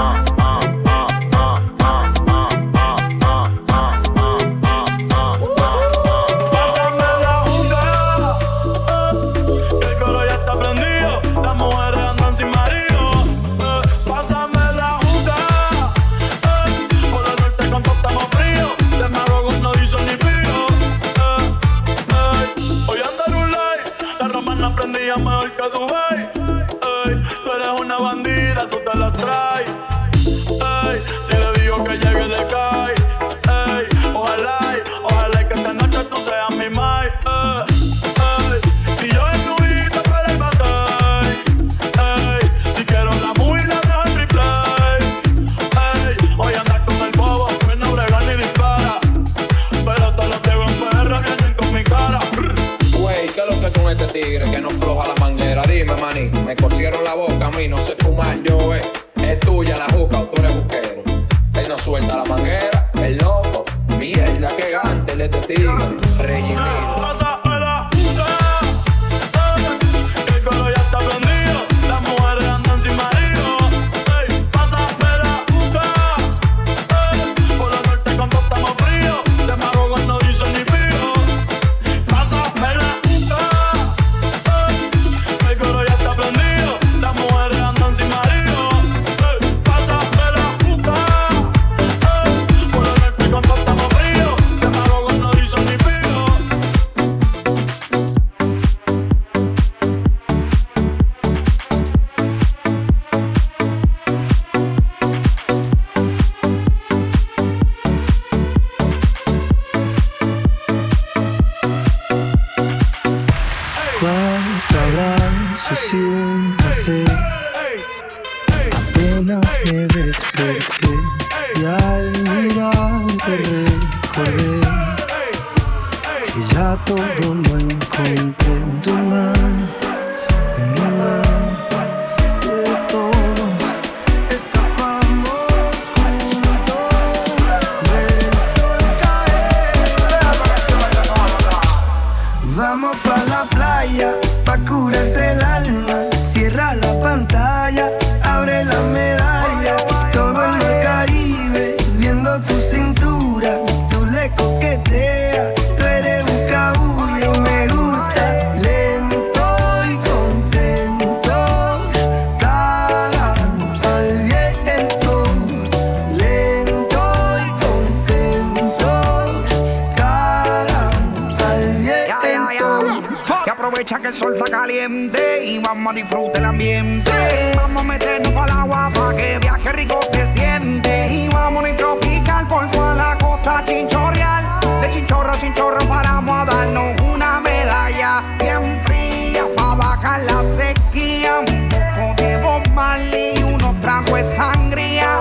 Aprovecha 173.71 173.99
que 174.01 174.09
el 174.09 174.13
sol 174.13 174.35
está 174.35 174.51
caliente 174.51 175.45
y 175.45 175.57
vamos 175.59 175.93
a 175.93 175.95
disfrutar 175.95 176.41
el 176.41 176.45
ambiente. 176.45 177.09
Vamos 177.55 177.83
a 177.83 177.87
meternos 177.87 178.33
para 178.33 178.51
el 178.51 178.59
agua 178.59 178.91
para 178.93 179.15
que 179.15 179.39
viaje 179.39 179.71
rico 179.71 179.97
se 180.11 180.27
siente. 180.33 181.07
Y 181.09 181.29
vamos 181.29 181.63
a 181.63 181.73
tropical 181.77 182.45
por 182.49 182.69
toda 182.69 182.95
la 182.95 183.17
costa 183.17 183.63
chinchorreal. 183.63 184.59
De 184.81 184.89
chinchorro 184.89 185.31
a 185.31 185.39
chinchorro 185.39 185.87
paramos 185.87 186.35
a 186.35 186.43
darnos 186.43 187.01
una 187.01 187.39
medalla 187.39 188.21
bien 188.39 188.81
fría 188.83 189.47
para 189.55 189.75
bajar 189.75 190.23
la 190.23 190.43
sequía. 190.57 191.39
Un 191.39 191.69
poco 191.95 192.61
de 192.75 193.37
y 193.37 193.43
unos 193.43 193.79
tragos 193.79 194.21
de 194.21 194.35
sangría. 194.35 195.15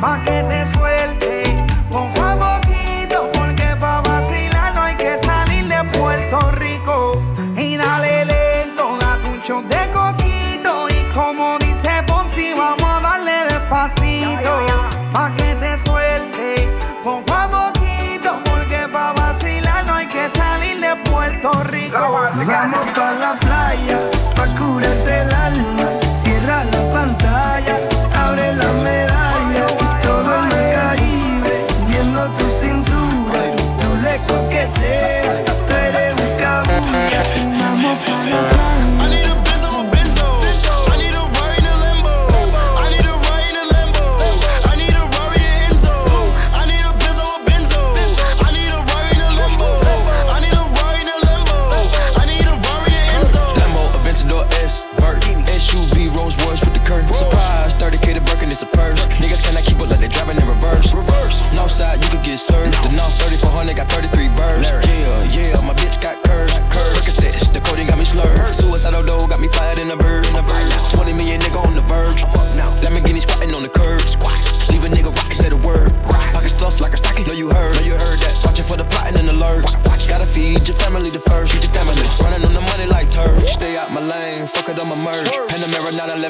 Pa' 0.00 0.20
que 0.24 0.42
te 0.42 0.66
suelte 0.76 1.01
Vamos 22.62 22.92
pa' 22.92 23.12
la 23.14 23.34
playa, 23.40 23.91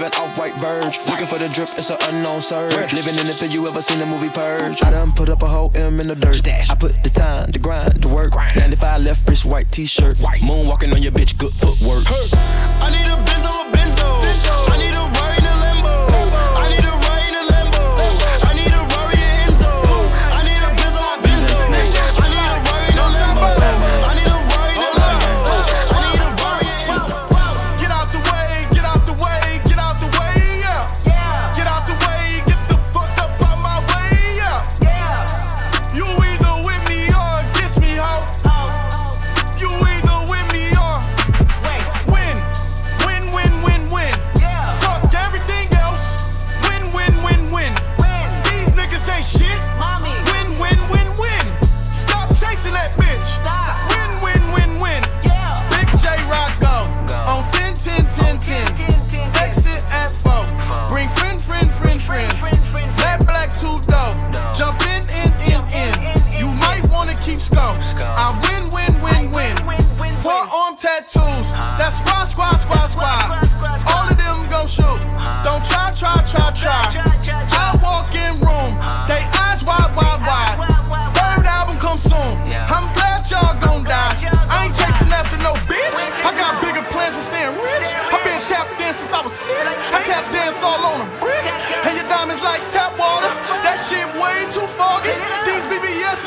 911 0.03 0.21
off 0.21 0.39
white 0.39 0.55
verge. 0.55 0.99
Looking 1.07 1.27
for 1.27 1.39
the 1.39 1.49
drip, 1.49 1.69
it's 1.79 1.91
an 1.91 1.97
unknown 2.03 2.41
surge. 2.41 2.93
Living 2.93 3.15
in 3.19 3.27
the 3.27 3.35
field, 3.35 3.53
you 3.53 3.69
ever 3.69 3.81
seen 3.81 3.99
the 3.99 4.07
movie 4.07 4.29
Purge? 4.29 4.83
I 4.83 4.91
done 4.91 5.13
put 5.13 5.29
up 5.29 5.43
a 5.43 5.47
whole 5.47 5.71
M 5.77 6.01
in 6.01 6.09
the 6.09 6.17
dirt. 6.17 6.47
I 6.47 6.75
put 6.75 7.03
the 7.05 7.11
time, 7.11 7.51
the 7.51 7.59
grind, 7.59 8.03
the 8.03 8.09
work. 8.09 8.35
95 8.35 9.03
left 9.03 9.29
wrist, 9.29 9.45
white 9.45 9.71
t-shirt. 9.71 10.17
Moonwalking 10.17 10.93
on 10.93 11.03
your 11.03 11.13
bitch, 11.13 11.39
good 11.39 11.53
footwork. 11.55 12.05
I 12.09 12.91
need 12.91 13.07
a 13.13 13.32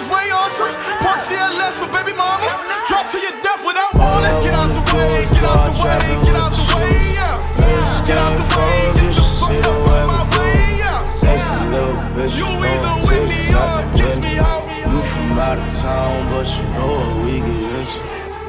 is 0.06 0.12
way 0.12 0.30
awesome. 0.32 0.74
Park 1.02 1.20
CLS 1.22 1.74
for 1.82 1.90
baby 1.90 2.14
mama. 2.14 2.50
Drop 2.88 3.10
to 3.10 3.18
your 3.20 3.34
death 3.42 3.66
without 3.66 3.94
warning. 3.98 4.38
Get 4.42 4.54
out 4.54 4.70
the 4.70 4.84
way, 4.94 5.26
get 5.34 5.44
out 5.44 5.62
the 5.66 5.84
way, 5.84 6.06
get 6.22 6.36
out 6.38 6.52
the 6.54 6.66
way, 6.78 7.14
yeah. 7.14 7.36
Get 8.06 8.18
out 8.18 8.34
the 8.38 8.46
way, 8.54 8.78
get 8.94 9.16
the 9.16 9.24
fuck 9.40 9.66
up 9.66 9.88
out 9.90 10.30
my 10.30 10.38
way, 10.38 10.78
yeah. 10.78 10.98
Sexy 11.00 11.56
little 11.74 11.98
bitch, 12.14 12.38
You 12.38 12.46
you 12.46 12.66
either 12.66 12.84
gon' 12.84 13.02
with 13.08 13.26
me 13.30 13.54
or 13.54 13.58
out 13.58 13.94
the 13.94 14.02
against 14.02 14.22
me, 14.22 14.34
window. 14.38 14.92
You 14.92 15.00
from 15.10 15.40
out 15.40 15.58
of 15.58 15.70
town, 15.82 16.18
but 16.30 16.48
you 16.54 16.66
know 16.76 16.92
what 16.94 17.14
we 17.26 17.34
get 17.40 17.72
into. 17.82 18.00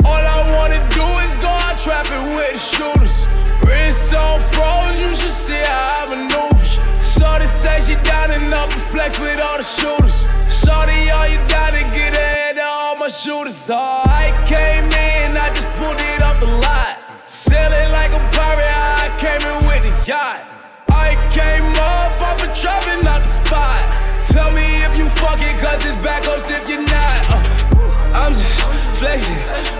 All 0.05 0.25
I 0.37 0.41
wanna 0.57 0.81
do 0.93 1.07
is 1.25 1.35
go 1.41 1.49
out 1.49 1.77
trapping 1.79 2.37
with 2.37 2.53
the 2.53 2.63
shooters. 2.73 3.17
Wrist 3.65 4.15
on 4.15 4.41
froze, 4.41 5.01
you 5.01 5.15
should 5.15 5.31
see 5.31 5.63
how 5.65 6.05
I 6.05 6.15
maneuver. 6.15 6.57
Shorty 7.03 7.47
say 7.47 7.81
she 7.81 7.95
down 8.03 8.31
and 8.31 8.53
up 8.53 8.71
and 8.71 8.83
flex 8.83 9.19
with 9.19 9.41
all 9.41 9.57
the 9.57 9.65
shooters. 9.65 10.29
Shorty, 10.67 11.11
all 11.11 11.29
you 11.29 11.39
gotta 11.47 11.87
get 11.95 12.19
of 12.19 12.59
all 12.59 12.97
my 12.97 13.07
shooters. 13.07 13.71
Oh, 13.71 14.03
I 14.03 14.35
came 14.51 14.91
in, 14.91 15.37
I 15.39 15.55
just 15.55 15.69
pulled 15.79 15.95
it 15.95 16.21
off 16.21 16.41
the 16.41 16.51
lot. 16.59 16.99
Sailing 17.25 17.93
like 17.93 18.11
a 18.11 18.19
pirate, 18.35 18.75
I 18.75 19.07
came 19.15 19.47
in 19.47 19.59
with 19.69 19.87
a 19.87 19.95
yacht. 20.11 20.43
I 20.91 21.15
came 21.31 21.71
up 21.79 22.19
off 22.21 22.43
a 22.43 22.51
trapping 22.51 23.07
out 23.07 23.23
the 23.23 23.31
spot. 23.31 23.79
Tell 24.27 24.51
me 24.51 24.83
if 24.83 24.97
you 24.99 25.09
fuck 25.09 25.39
it, 25.39 25.55
cause 25.57 25.87
it's 25.87 25.95
backups 26.03 26.51
if 26.51 26.69
you're 26.69 26.83
not. 26.83 27.23
Uh, 27.31 27.46
I'm 28.17 28.33
just 28.33 28.61
flexing, 28.99 29.37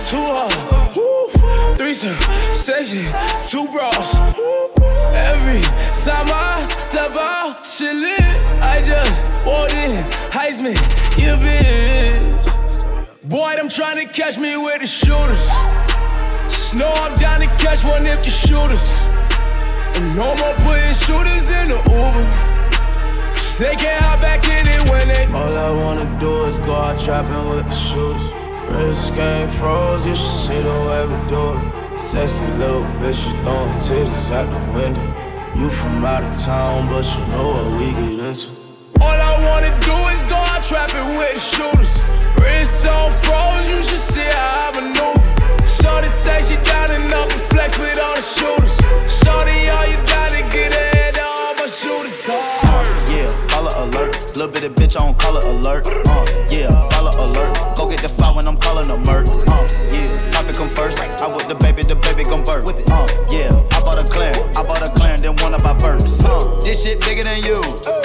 too 0.09 0.23
hard. 0.29 0.95
Woo. 0.95 1.75
Threesome, 1.75 2.15
session, 2.53 3.03
two 3.49 3.67
bras. 3.71 4.15
Every 5.13 5.61
time 6.05 6.29
I 6.31 6.71
step 6.77 7.15
out, 7.15 7.65
shit 7.65 7.95
lit. 7.95 8.45
I 8.61 8.81
just 8.83 9.33
walked 9.43 9.73
in, 9.73 10.03
Heisman, 10.29 10.75
you 11.17 11.33
bitch. 11.43 12.37
Boy, 13.23 13.55
I'm 13.59 13.69
trying 13.69 14.05
to 14.05 14.13
catch 14.13 14.37
me 14.37 14.55
with 14.55 14.81
the 14.81 14.87
shooters. 14.87 15.49
Snow, 16.47 16.91
I'm 16.93 17.15
down 17.17 17.39
to 17.39 17.47
catch 17.57 17.83
one 17.83 18.05
if 18.05 18.23
you 18.23 18.31
shoot 18.31 18.71
us. 18.71 19.05
And 19.95 20.15
no 20.15 20.35
more 20.35 20.53
putting 20.65 20.93
shooters 20.93 21.49
in 21.49 21.69
the 21.69 21.77
Uber. 21.89 22.56
They 23.57 23.75
can't 23.75 24.03
hop 24.03 24.21
back 24.21 24.45
in 24.45 24.67
it 24.67 24.89
when 24.89 25.07
they. 25.07 25.25
All 25.33 25.57
I 25.57 25.71
wanna 25.71 26.05
do 26.19 26.45
is 26.45 26.57
go 26.59 26.73
out 26.73 26.99
trapping 26.99 27.49
with 27.49 27.65
the 27.65 27.73
shooters. 27.73 28.21
Wrist 28.69 29.15
game 29.15 29.49
froze, 29.57 30.05
you 30.05 30.15
should 30.15 30.37
see 30.45 30.61
the 30.61 30.77
way 30.87 31.01
we 31.07 31.17
do 31.29 31.57
it. 31.57 31.99
Sexy 31.99 32.45
little 32.61 32.83
bitch, 33.01 33.25
you 33.25 33.33
throwing 33.43 33.73
titties 33.81 34.29
out 34.29 34.45
the 34.45 34.61
window. 34.77 35.01
You 35.57 35.69
from 35.71 36.05
out 36.05 36.23
of 36.23 36.37
town, 36.39 36.87
but 36.89 37.05
you 37.05 37.25
know 37.33 37.47
what 37.49 37.79
we 37.79 37.91
get 37.93 38.25
into. 38.27 38.49
All 39.01 39.17
I 39.31 39.33
wanna 39.47 39.73
do 39.79 39.95
is 40.13 40.21
go 40.27 40.35
out 40.35 40.61
trapping 40.61 41.17
with 41.17 41.33
the 41.33 41.39
shooters. 41.39 42.03
Wrist 42.37 42.85
on 42.85 43.11
froze, 43.11 43.69
you 43.69 43.81
should 43.81 43.97
see 43.97 44.21
how 44.21 44.69
I 44.69 44.81
maneuver. 44.81 45.65
Shorty 45.65 46.09
say 46.09 46.41
she 46.41 46.55
down 46.63 46.91
and 46.91 47.11
up 47.11 47.31
and 47.31 47.41
flex 47.41 47.77
with 47.79 47.99
all 47.99 48.15
the 48.15 48.21
shooters. 48.21 48.86
Shit 66.87 67.01
bigger 67.01 67.23
than 67.23 67.43
you. 67.43 67.96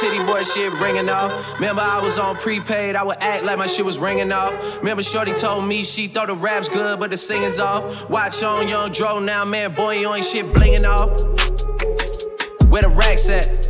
Titty 0.00 0.24
boy 0.24 0.42
shit 0.44 0.72
ringing 0.80 1.10
off. 1.10 1.30
Remember, 1.60 1.82
I 1.82 2.00
was 2.00 2.18
on 2.18 2.34
prepaid. 2.36 2.96
I 2.96 3.04
would 3.04 3.18
act 3.20 3.44
like 3.44 3.58
my 3.58 3.66
shit 3.66 3.84
was 3.84 3.98
ringing 3.98 4.32
off. 4.32 4.78
Remember, 4.78 5.02
Shorty 5.02 5.34
told 5.34 5.66
me 5.66 5.84
she 5.84 6.06
thought 6.06 6.28
the 6.28 6.34
rap's 6.34 6.70
good, 6.70 6.98
but 6.98 7.10
the 7.10 7.18
singing's 7.18 7.60
off. 7.60 8.08
Watch 8.08 8.42
on 8.42 8.66
Young 8.66 8.92
Dro 8.92 9.18
now, 9.18 9.44
man. 9.44 9.74
Boy, 9.74 9.98
you 9.98 10.10
ain't 10.14 10.24
shit 10.24 10.46
blinging 10.46 10.84
off. 10.84 11.20
Where 12.70 12.80
the 12.80 12.88
racks 12.88 13.28
at? 13.28 13.60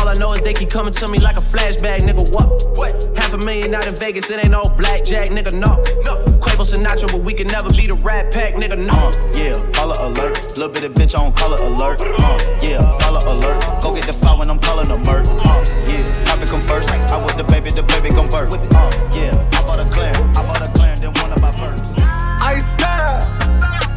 All 0.00 0.08
I 0.08 0.14
know 0.14 0.32
is 0.32 0.40
they 0.40 0.54
keep 0.54 0.70
coming 0.70 0.92
to 0.94 1.06
me 1.06 1.20
like 1.20 1.36
a 1.36 1.40
flashback, 1.40 2.00
nigga. 2.00 2.34
What? 2.34 2.76
What? 2.76 3.16
Half 3.16 3.34
a 3.34 3.38
million 3.38 3.72
out 3.74 3.86
in 3.86 3.94
Vegas, 3.94 4.30
it 4.30 4.38
ain't 4.38 4.50
no 4.50 4.62
blackjack, 4.76 5.28
nigga. 5.28 5.52
No. 5.52 5.76
No. 6.02 6.39
Quavo 6.60 6.76
Sinatra, 6.76 7.10
but 7.10 7.22
we 7.24 7.32
can 7.32 7.46
never 7.48 7.70
be 7.70 7.86
the 7.86 7.94
rat 7.94 8.32
pack, 8.32 8.54
nigga. 8.54 8.76
No. 8.76 8.92
Uh, 8.92 9.12
yeah, 9.32 9.56
caller 9.72 9.96
alert. 10.00 10.36
Little 10.58 10.68
bit 10.68 10.84
of 10.84 10.92
bitch 10.92 11.16
on 11.18 11.32
caller 11.32 11.56
alert. 11.56 12.00
Uh, 12.00 12.36
yeah, 12.60 12.80
follow 12.98 13.20
alert. 13.32 13.64
Go 13.82 13.94
get 13.94 14.04
the 14.04 14.12
file 14.12 14.38
when 14.38 14.50
I'm 14.50 14.58
calling 14.58 14.90
a 14.90 14.96
murk. 15.08 15.24
Uh, 15.40 15.64
yeah, 15.88 16.04
profit 16.26 16.48
come 16.48 16.60
first. 16.66 16.90
I 17.10 17.24
with 17.24 17.36
the 17.36 17.44
baby, 17.44 17.70
the 17.70 17.82
baby 17.82 18.10
gon' 18.10 18.28
birth. 18.28 18.52
Uh, 18.52 18.92
yeah, 19.16 19.32
I 19.56 19.64
bought 19.64 19.80
a 19.80 19.88
clan, 19.88 20.14
I 20.36 20.44
bought 20.44 20.60
a 20.60 20.70
clan, 20.76 21.00
then 21.00 21.12
one 21.24 21.32
of 21.32 21.40
my 21.40 21.52
first. 21.52 21.84
I 21.96 22.58
style, 22.60 23.24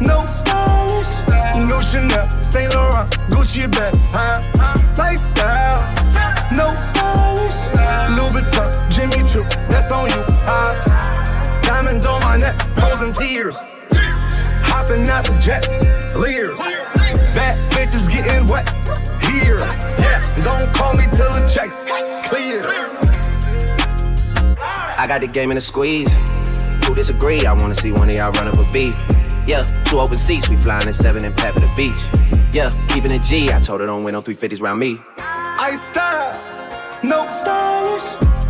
no 0.00 0.24
stylish, 0.24 1.12
no 1.68 1.80
Chanel, 1.80 2.30
Saint 2.40 2.74
Laurent, 2.74 3.10
Gucci 3.28 3.68
bag, 3.70 3.94
huh? 4.08 4.40
Lifestyle, 4.96 5.84
no 6.56 6.72
stylish, 6.80 7.60
Louis 8.16 8.32
Vuitton, 8.32 8.72
Jimmy 8.90 9.20
Choo, 9.28 9.44
that's 9.68 9.92
on 9.92 10.08
you, 10.08 10.24
huh? 10.48 11.23
Diamonds 11.64 12.06
on 12.06 12.20
my 12.20 12.36
neck, 12.36 12.60
frozen 12.76 13.12
tears, 13.12 13.56
hopping 14.62 15.08
out 15.08 15.24
the 15.24 15.38
jet, 15.40 15.66
leers, 16.16 16.58
bad 17.34 17.58
bitches 17.72 18.10
getting 18.10 18.46
wet 18.46 18.68
here. 19.24 19.58
Yes, 19.98 20.30
don't 20.44 20.72
call 20.74 20.94
me 20.94 21.04
till 21.14 21.32
the 21.32 21.46
checks 21.52 21.84
clear. 22.28 22.62
I 24.96 25.06
got 25.08 25.22
the 25.22 25.26
game 25.26 25.50
in 25.50 25.56
a 25.56 25.60
squeeze. 25.60 26.14
Who 26.86 26.94
disagree? 26.94 27.46
I 27.46 27.52
wanna 27.52 27.74
see 27.74 27.92
one 27.92 28.08
of 28.08 28.16
y'all 28.16 28.32
run 28.32 28.48
up 28.48 28.54
a 28.54 28.72
beat. 28.72 28.94
Yeah, 29.46 29.62
two 29.84 29.98
open 30.00 30.18
seats, 30.18 30.48
we 30.48 30.56
flying 30.56 30.86
in 30.86 30.92
seven 30.92 31.24
and 31.24 31.36
pat 31.36 31.54
for 31.54 31.60
the 31.60 31.72
beach. 31.76 31.98
Yeah, 32.54 32.70
keeping 32.88 33.10
it 33.10 33.22
G. 33.22 33.50
I 33.52 33.60
told 33.60 33.80
her 33.80 33.86
don't 33.86 34.04
win 34.04 34.12
no 34.12 34.22
350s 34.22 34.62
round 34.62 34.80
me. 34.80 35.00
I 35.18 35.76
style, 35.76 37.02
no 37.02 37.26
stylish. 37.32 38.33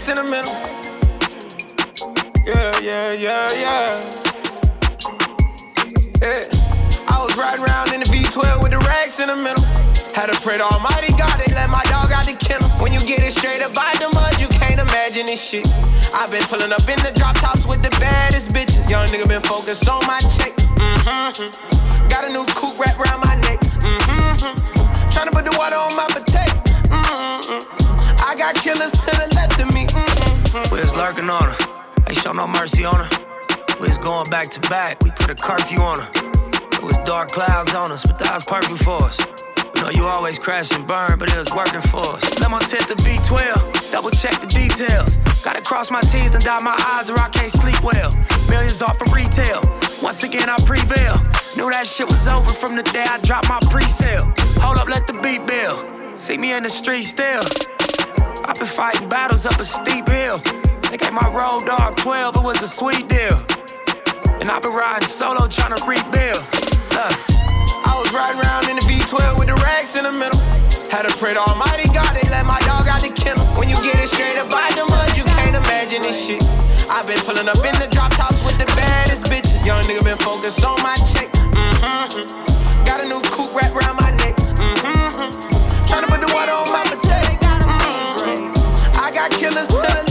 racks 0.00 0.08
in 0.08 0.16
the 0.16 0.24
middle. 0.30 0.52
Yeah, 2.46 2.72
yeah, 2.80 3.12
yeah, 3.12 3.48
yeah. 3.52 3.90
Yeah. 6.20 6.44
I 7.08 7.20
was 7.22 7.36
riding 7.36 7.64
around 7.64 7.92
in 7.92 8.00
the 8.00 8.08
V12 8.08 8.62
with 8.62 8.72
the 8.72 8.78
racks 8.86 9.20
in 9.20 9.28
the 9.28 9.36
middle. 9.36 9.62
Had 10.16 10.32
to 10.32 10.36
pray 10.40 10.56
to 10.58 10.64
Almighty 10.64 11.12
God, 11.16 11.38
they 11.38 11.52
let 11.54 11.70
my 11.70 11.82
dog 11.92 12.12
out 12.12 12.24
the 12.26 12.36
kennel. 12.36 12.68
When 12.80 12.92
you 12.92 13.00
get 13.04 13.22
it 13.22 13.32
straight 13.32 13.62
up 13.62 13.76
out 13.76 14.00
the 14.00 14.08
mud, 14.14 14.40
you 14.40 14.48
can't 14.48 14.80
imagine 14.80 15.26
this 15.26 15.42
shit. 15.42 15.66
I've 16.14 16.32
been 16.32 16.42
pulling 16.48 16.72
up 16.72 16.86
in 16.88 16.98
the 17.04 17.12
drop 17.14 17.36
tops 17.36 17.66
with 17.66 17.82
the 17.82 17.90
baddest 18.00 18.50
bitches. 18.50 18.88
Young 18.90 19.06
nigga 19.08 19.28
been 19.28 19.42
focused 19.42 19.88
on 19.88 20.00
my 20.06 20.20
check. 20.32 20.56
Mm-hmm. 20.80 22.08
Got 22.08 22.24
a 22.24 22.32
new 22.32 22.44
coupe 22.56 22.78
wrapped 22.78 22.98
around 22.98 23.20
my 23.20 23.36
neck. 23.46 23.60
Mm-hmm. 23.84 24.48
Tryna 25.12 25.32
put 25.32 25.44
the 25.44 25.54
water 25.60 25.76
on 25.76 25.94
my 25.96 26.08
potato. 26.08 26.56
Mm-hmm. 26.88 27.79
I 28.30 28.36
got 28.36 28.54
killers 28.54 28.92
to 28.92 29.10
the 29.10 29.26
left 29.34 29.58
of 29.58 29.74
me. 29.74 29.90
Mm-hmm. 29.90 30.70
We 30.70 30.78
was 30.78 30.94
lurking 30.94 31.26
on 31.26 31.50
her. 31.50 31.58
Ain't 32.06 32.14
show 32.22 32.30
no 32.30 32.46
mercy 32.46 32.84
on 32.86 33.02
her. 33.02 33.10
We 33.82 33.90
was 33.90 33.98
going 33.98 34.30
back 34.30 34.46
to 34.54 34.60
back. 34.70 35.02
We 35.02 35.10
put 35.10 35.30
a 35.30 35.34
curfew 35.34 35.82
on 35.82 35.98
her. 35.98 36.08
It 36.78 36.82
was 36.86 36.94
dark 37.02 37.34
clouds 37.34 37.74
on 37.74 37.90
us, 37.90 38.06
but 38.06 38.22
that 38.22 38.30
was 38.30 38.46
perfect 38.46 38.86
for 38.86 39.02
us. 39.02 39.18
You 39.74 39.82
know 39.82 39.90
you 39.90 40.04
always 40.06 40.38
crash 40.38 40.70
and 40.70 40.86
burn, 40.86 41.18
but 41.18 41.26
it 41.26 41.34
was 41.42 41.50
working 41.50 41.82
for 41.90 42.06
us. 42.06 42.22
Let 42.38 42.54
my 42.54 42.62
tip 42.70 42.86
to 42.86 42.94
V12, 43.02 43.90
double 43.90 44.14
check 44.14 44.38
the 44.38 44.46
details. 44.46 45.18
Gotta 45.42 45.60
cross 45.66 45.90
my 45.90 46.00
T's 46.06 46.30
and 46.30 46.44
dot 46.44 46.62
my 46.62 46.78
I's 47.02 47.10
or 47.10 47.18
I 47.18 47.34
can't 47.34 47.50
sleep 47.50 47.82
well. 47.82 48.14
Millions 48.46 48.80
off 48.80 49.02
of 49.02 49.10
retail. 49.10 49.58
Once 50.06 50.22
again 50.22 50.46
I 50.46 50.54
prevail. 50.62 51.18
Knew 51.58 51.66
that 51.66 51.82
shit 51.82 52.06
was 52.06 52.30
over 52.30 52.54
from 52.54 52.78
the 52.78 52.86
day 52.94 53.10
I 53.10 53.18
dropped 53.26 53.50
my 53.50 53.58
pre-sale. 53.74 54.30
Hold 54.62 54.78
up, 54.78 54.86
let 54.86 55.08
the 55.08 55.18
beat 55.18 55.42
build. 55.50 55.82
See 56.14 56.38
me 56.38 56.54
in 56.54 56.62
the 56.62 56.70
street 56.70 57.02
still. 57.02 57.42
I've 58.44 58.56
been 58.56 58.66
fighting 58.66 59.08
battles 59.08 59.46
up 59.46 59.60
a 59.60 59.64
steep 59.64 60.08
hill. 60.08 60.38
They 60.90 60.96
gave 60.96 61.12
my 61.12 61.28
road 61.30 61.66
dog 61.66 61.96
12, 61.96 62.36
it 62.36 62.42
was 62.42 62.62
a 62.62 62.66
sweet 62.66 63.08
deal. 63.08 63.36
And 64.40 64.48
I've 64.48 64.62
been 64.62 64.72
riding 64.72 65.06
solo 65.06 65.46
trying 65.46 65.76
to 65.76 65.82
rebuild. 65.84 66.42
Look. 66.96 67.14
I 67.84 67.92
was 68.00 68.10
riding 68.16 68.40
around 68.40 68.68
in 68.70 68.76
the 68.76 68.86
V12 68.88 69.38
with 69.38 69.48
the 69.48 69.58
racks 69.60 69.96
in 69.96 70.04
the 70.04 70.12
middle. 70.16 70.40
Had 70.90 71.06
to 71.06 71.12
pray 71.20 71.34
to 71.34 71.42
Almighty 71.42 71.86
God, 71.94 72.16
they 72.16 72.26
let 72.30 72.46
my 72.46 72.58
dog 72.66 72.88
out 72.88 73.04
the 73.04 73.12
kennel. 73.14 73.44
When 73.54 73.68
you 73.68 73.76
get 73.84 73.94
it 74.00 74.08
straight 74.08 74.40
up 74.40 74.50
out 74.50 74.74
the 74.74 74.88
mud, 74.88 75.14
you 75.14 75.24
can't 75.38 75.54
imagine 75.54 76.02
this 76.02 76.18
shit. 76.18 76.42
I've 76.90 77.06
been 77.06 77.20
pulling 77.22 77.46
up 77.46 77.62
in 77.62 77.76
the 77.78 77.86
drop 77.92 78.10
tops 78.18 78.42
with 78.42 78.58
the 78.58 78.66
baddest 78.74 79.30
bitches. 79.30 79.62
Young 79.62 79.84
nigga 79.86 80.02
been 80.02 80.18
focused 80.18 80.64
on 80.64 80.80
my 80.82 80.98
check. 81.06 81.30
Mm-hmm. 81.54 82.26
Got 82.82 83.04
a 83.04 83.06
new 83.06 83.22
coupe 83.30 83.54
wrapped 83.54 83.78
around 83.78 84.02
my 84.02 84.10
neck. 84.18 84.34
Mm-hmm. 84.58 85.30
Tryna 85.86 86.10
put 86.10 86.18
the 86.18 86.30
water 86.34 86.50
on 86.58 86.72
my 86.74 86.89
killers 89.38 89.68
to 89.68 89.74
the 89.74 90.09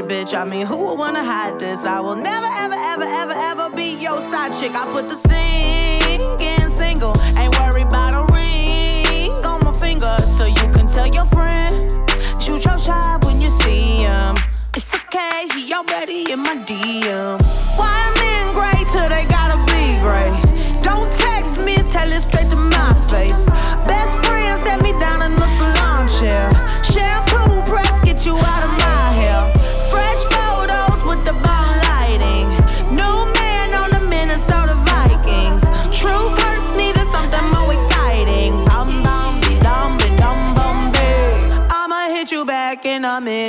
your 0.00 0.08
bitch. 0.08 0.34
I 0.34 0.44
mean, 0.44 0.66
who 0.66 0.76
would 0.76 0.98
wanna 0.98 1.22
hide 1.22 1.58
this? 1.58 1.84
I 1.84 2.00
will 2.00 2.16
never, 2.16 2.46
ever, 2.46 2.74
ever, 2.74 3.04
ever, 3.04 3.34
ever 3.36 3.76
be 3.76 3.96
your 4.00 4.18
side 4.30 4.52
chick. 4.52 4.72
I 4.74 4.84
put 4.92 5.08
the 5.08 5.39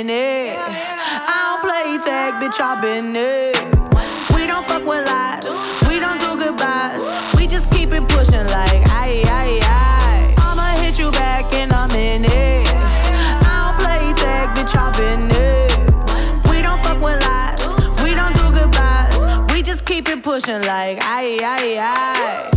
in 0.02 0.06
minute. 0.06 0.56
I 0.58 1.38
don't 1.48 1.62
play 1.62 1.98
tag, 2.04 2.34
bitch, 2.42 2.60
I 2.60 2.80
been 2.80 3.14
it. 3.14 3.56
We 4.34 4.46
don't 4.46 4.64
fuck 4.66 4.84
with 4.84 5.06
lies. 5.06 5.46
We 5.88 6.00
don't 6.00 6.18
do 6.20 6.44
goodbyes. 6.44 7.02
We 7.36 7.46
just 7.46 7.72
keep 7.72 7.92
it 7.92 8.06
pushing 8.08 8.46
like 8.46 8.82
aye 8.90 9.22
aye 9.26 9.60
aye. 9.62 10.34
I'ma 10.38 10.80
hit 10.82 10.98
you 10.98 11.10
back 11.12 11.52
in 11.54 11.70
a 11.70 11.86
minute. 11.94 12.68
I 13.46 13.54
don't 13.62 13.78
play 13.78 14.12
tag, 14.14 14.48
bitch, 14.56 14.74
I 14.74 14.90
been 14.98 15.30
it. 15.30 16.50
We 16.50 16.62
don't 16.62 16.80
fuck 16.82 17.00
with 17.02 17.20
lies. 17.22 17.62
We 18.02 18.14
don't 18.14 18.34
do 18.34 18.50
goodbyes. 18.58 19.52
We 19.52 19.62
just 19.62 19.84
keep 19.84 20.08
it 20.08 20.22
pushing 20.22 20.62
like 20.62 20.98
aye 21.02 21.38
aye 21.42 21.78
aye. 21.80 22.51